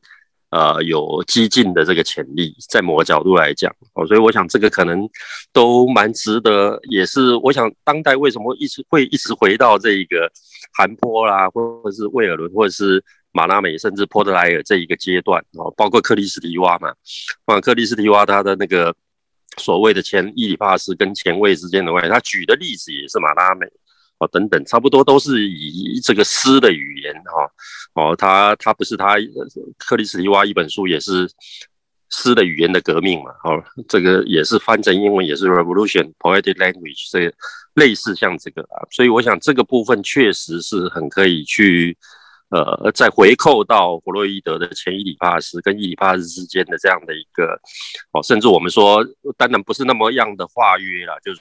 [0.55, 5.09] 呃有激进的这个潜力，在某个角度来讲，哦，所以我想这个可能
[5.53, 10.31] 都蛮值得，也是我想当代为什么一直会一直回到这一个
[10.79, 13.03] 韩波啦，或者是魏尔伦，或者是
[13.33, 16.95] 马拉美，甚至波德莱尔这一个阶段哦，包括克里斯蒂娃嘛，
[17.47, 18.95] 啊，克里斯蒂娃他的那个
[19.59, 23.67] 所谓的前伊底帕斯跟前卫之间的关系，他举的例子也是马拉美。
[24.19, 27.51] 哦，等等，差不多都是以这个诗的语言哈，
[27.95, 29.17] 哦，他他不是他
[29.79, 31.29] 克里斯蒂娃一本书也是
[32.11, 37.33] 诗的语言的革命嘛，哦，这个也是翻成英文也是 Revolution Poetic Language，这
[37.75, 41.97] 类似像这个啊，所以我想这个部分确实是很可以去
[42.51, 47.59] 呃，再回扣到弗洛伊德的前伊底帕斯跟伊底帕斯之间的这样的一个
[48.13, 49.05] 哦，甚至我们说
[49.37, 51.41] 当然不是那么样的化约啦，就是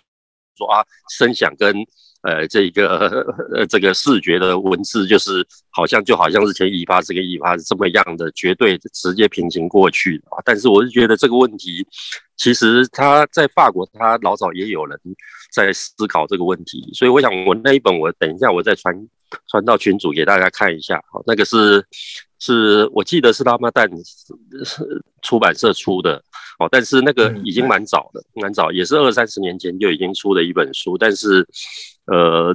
[0.58, 1.76] 说啊，声响跟
[2.22, 3.22] 呃，这个
[3.54, 10.40] 呃，这个视觉的文字就是好像就好像是前伊底帕斯跟伊底帕斯这么样的绝对直接平行过去啊。
[10.46, 11.86] 但是我是觉得这个问题，
[12.38, 14.98] 其实他在法国，他老早也有人
[15.52, 16.90] 在思考这个问题。
[16.94, 18.96] 所以我想，我那一本我等一下我再传
[19.50, 21.04] 传到群组给大家看一下。
[21.12, 21.86] 好，那个是
[22.40, 23.86] 是我记得是拉玛旦
[25.22, 26.24] 出版社出的。
[26.60, 31.48] 哦，但是那个已经蛮早的，蛮早，也是二三十年前就已经出的一本书，但是。
[32.06, 32.54] 呃，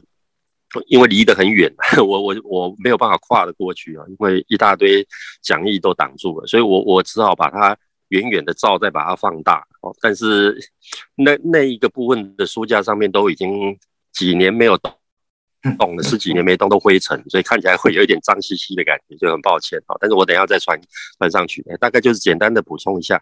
[0.88, 1.72] 因为离得很远，
[2.06, 5.02] 我我我没有办法跨得过去啊，因为一大堆
[5.40, 7.74] 讲义都挡住了，所以我我只好把它
[8.08, 9.66] 远远的照，再把它放大。
[9.80, 10.54] 哦，但是
[11.14, 13.74] 那那一个部分的书架上面都已经
[14.12, 14.92] 几年没有动
[15.78, 19.96] 动了， 十几年没动都灰尘，所以看起来会有一点脏兮兮的感觉，就很抱歉啊。
[19.98, 20.78] 但是我等一下再传
[21.16, 23.18] 传上去，大概就是简单的补充一下。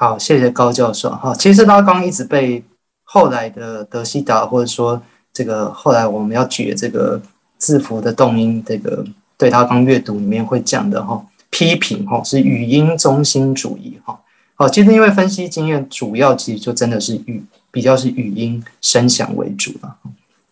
[0.00, 1.10] 好，谢谢高教授。
[1.10, 2.64] 哈，其实他刚一直被。
[3.12, 7.20] 后来的德西达，或者说这个后来我们要举的这个
[7.58, 9.04] 字符的动因，这个
[9.36, 11.20] 对他刚阅读里面会讲的哈
[11.50, 14.16] 批评哈是语音中心主义哈。
[14.54, 17.42] 好，其实因为分析经验主要其实就真的是语
[17.72, 19.96] 比较是语音声响为主了。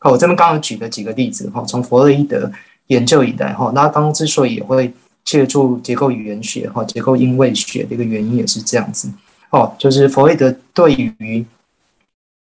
[0.00, 2.50] 好，我这边刚刚举的几个例子哈，从弗洛伊德
[2.88, 4.92] 研究以来哈，那刚刚之所以也会
[5.24, 9.08] 借助结构语言学哈结构音位学的一个原因也是这样子
[9.50, 11.46] 哦，就是弗洛伊德对于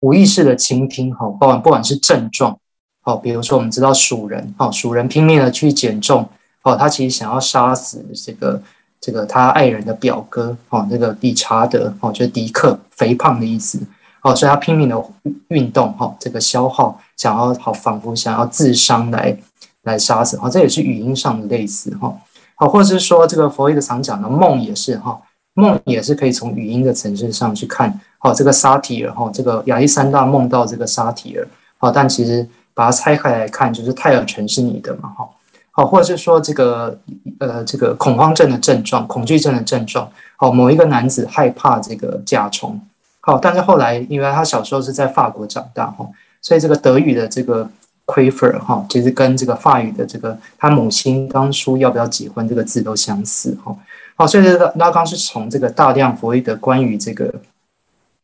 [0.00, 2.58] 无意识的倾听，哈，不管不管是症状，
[3.04, 6.28] 哦，比如说我们知道鼠人，哈，鼠人拼命的去减重，
[6.62, 8.62] 哦，他其实想要杀死这个
[9.00, 13.78] 这个他爱人的表哥，哦，这个理查德，哦，就是迪克，肥胖的意思，
[14.22, 15.02] 哦，所以他拼命的
[15.48, 19.36] 运动，哈，这个消耗，想要好仿佛想要自伤来
[19.82, 22.14] 来杀死，哦，这也是语音上的类似，哈，
[22.54, 25.20] 好，或者是说这个弗洛伊德常讲的梦也是，哈，
[25.54, 27.98] 梦也是可以从语音的层次上去看。
[28.20, 31.46] 哦，这个沙提尔哈，这个亚历山大梦到这个沙提尔，
[31.76, 35.28] 好，但其实把它拆开来看，就是泰尔城是你的嘛，哈，
[35.70, 36.98] 好，或者是说这个
[37.38, 42.80] 呃，这个恐慌症的症状，恐惧症的症状，好，某一个男子害怕这个甲虫，
[43.20, 46.08] 好，但是后来因为他小时候是在法国长大，哈，
[46.40, 47.68] 所以这个德语的这个
[48.06, 53.76] Quaver 哈，其实跟这个法语的这个他母亲当初要不要结婚这个字都相似，哈，
[54.16, 57.32] 好，所以这个拉冈是从这个大量弗洛伊德关于这个。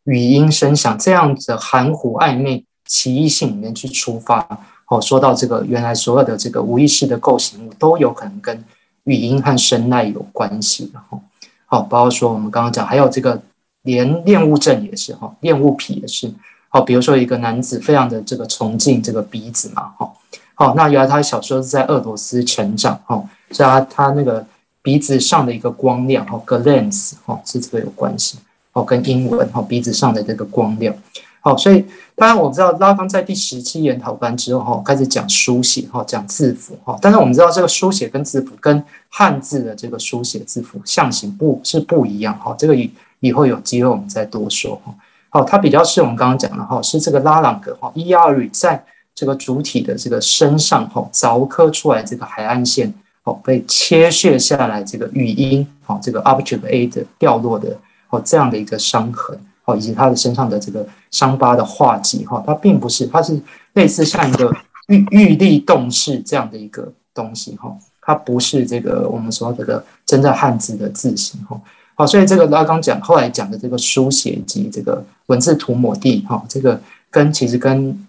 [0.05, 4.45] 语音声响这样子含糊暧昧奇异性里面去出发，
[4.89, 8.65] 哦，说到这个原来所有的这个无意识的构形物都有可能跟
[9.05, 11.21] 语音和声带有关系的哈，
[11.67, 13.41] 好，包括说我们刚刚讲，还有这个
[13.83, 16.33] 连恋物症也是哈，恋物癖也是。
[16.71, 20.11] 好，比如说一个男子非常的这个崇敬这个鼻子嘛，哈，
[20.55, 24.45] 好，那原来他小时候是在俄罗斯成长，哈，所以他他那个
[24.83, 28.39] 鼻子上的一个光亮，哈，glance，哈，是这个有关系，
[28.73, 30.95] 哦，跟英文，哈，鼻子上的这个光亮，
[31.41, 44.95] 好，所以当然我们知道拉芳在第十七研讨班之后，哈，开始讲书写，哈，讲字符，哈，但是我们知道这个书写跟字符跟汉字的这个书写字符象形不是不一样，哈，这个以以后有机会我们再多说，哈。
[45.33, 48.83] 好，它比较是我们刚刚讲的哈，是这个拉朗格哈伊亚尔在
[49.15, 52.93] 这个主体的这个身上哈凿刻出来这个海岸线，
[53.25, 57.77] 哦被切削下来这个语音，好这个 object A 的掉落的
[58.09, 63.41] 哦这样的一个伤痕，哦以及他的身上的这个伤疤的画迹哈，它并不是，它是
[63.75, 64.51] 类似像一个
[64.89, 71.61] 玉玉立动势这样的一个东西哈，它不是这个我们说这个真正汉字的字形哈。
[71.95, 78.07] 好，所以这个拉刚讲后来讲的这个书写及这个文字涂抹地，哈，这个跟其实跟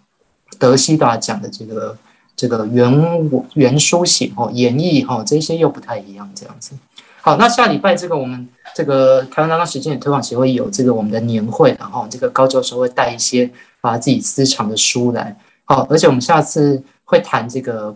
[0.57, 1.97] 德西达讲的这个
[2.42, 6.74] 这个原原书写哈演绎哈这些又不太一样，这样子。
[7.22, 13.48] 好，那下礼拜这个我们这个台湾拉冈实践与推广协会有这个我们的年会，然后这个高教授会带一些
[13.82, 15.38] 啊自己私藏的书来。
[15.66, 17.96] 好，而且我们下次会谈这个，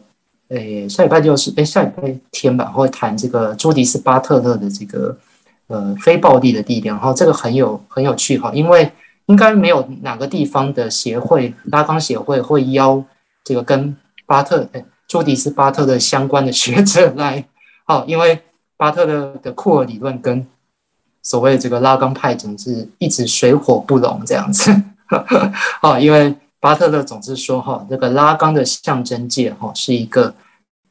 [0.49, 5.17] 诶，下礼拜就是诶，下礼拜天吧，会谈这个朱迪斯巴特勒的这个。
[5.67, 8.91] 呃，非暴力的力量，然后，这个很有很有趣哈，因为
[9.25, 13.03] 应该没有哪个地方的协会，拉冈协会会邀
[13.43, 17.45] 这个跟巴特，哎，朱迪斯巴特的相关的学者来，
[17.85, 18.41] 好，因为
[18.77, 20.45] 巴特勒的库尔理论跟
[21.21, 24.71] 所谓这个拉冈派总是一直水火不容这样子，
[25.81, 30.33] 哦，因为巴特勒总是说哈，这个拉冈的象征界哈是一个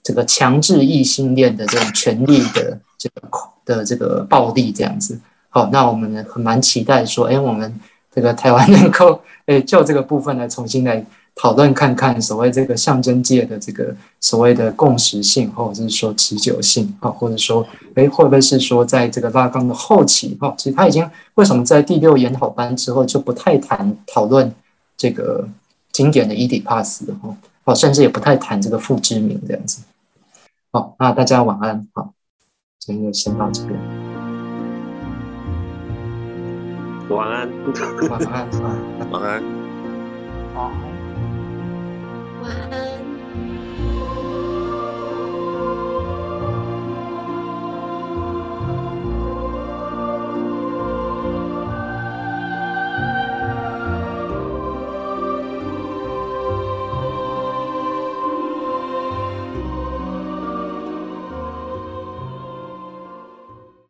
[0.02, 3.28] 这个强制异性恋的这种权力的这个。
[3.66, 5.18] 的这个暴力这样子，
[5.48, 7.80] 好，那我们很蛮期待说，哎，我们
[8.14, 11.02] 这个台湾能够，哎，就这个部分来重新来
[11.34, 24.52] 讨论看看，所谓这个象征界的这个所谓的共识性，或者是说持久性，啊，或者说，哎，会不会是说，在这个拉冈的后期，哈，其实他已经为什么在第六研讨班之后就不太谈讨论
[24.96, 25.48] 这个
[25.92, 29.82] 经典的伊底帕斯，哈，哦，甚至也不太谈这个父之名这样子，
[30.72, 32.12] 好，那大家晚安，好。
[32.86, 33.80] 今天就先到这边。
[37.08, 37.48] 晚安。
[38.10, 38.48] 晚安。
[39.10, 39.42] 晚安。
[40.54, 40.93] 晚安。
[42.44, 43.03] 晚安。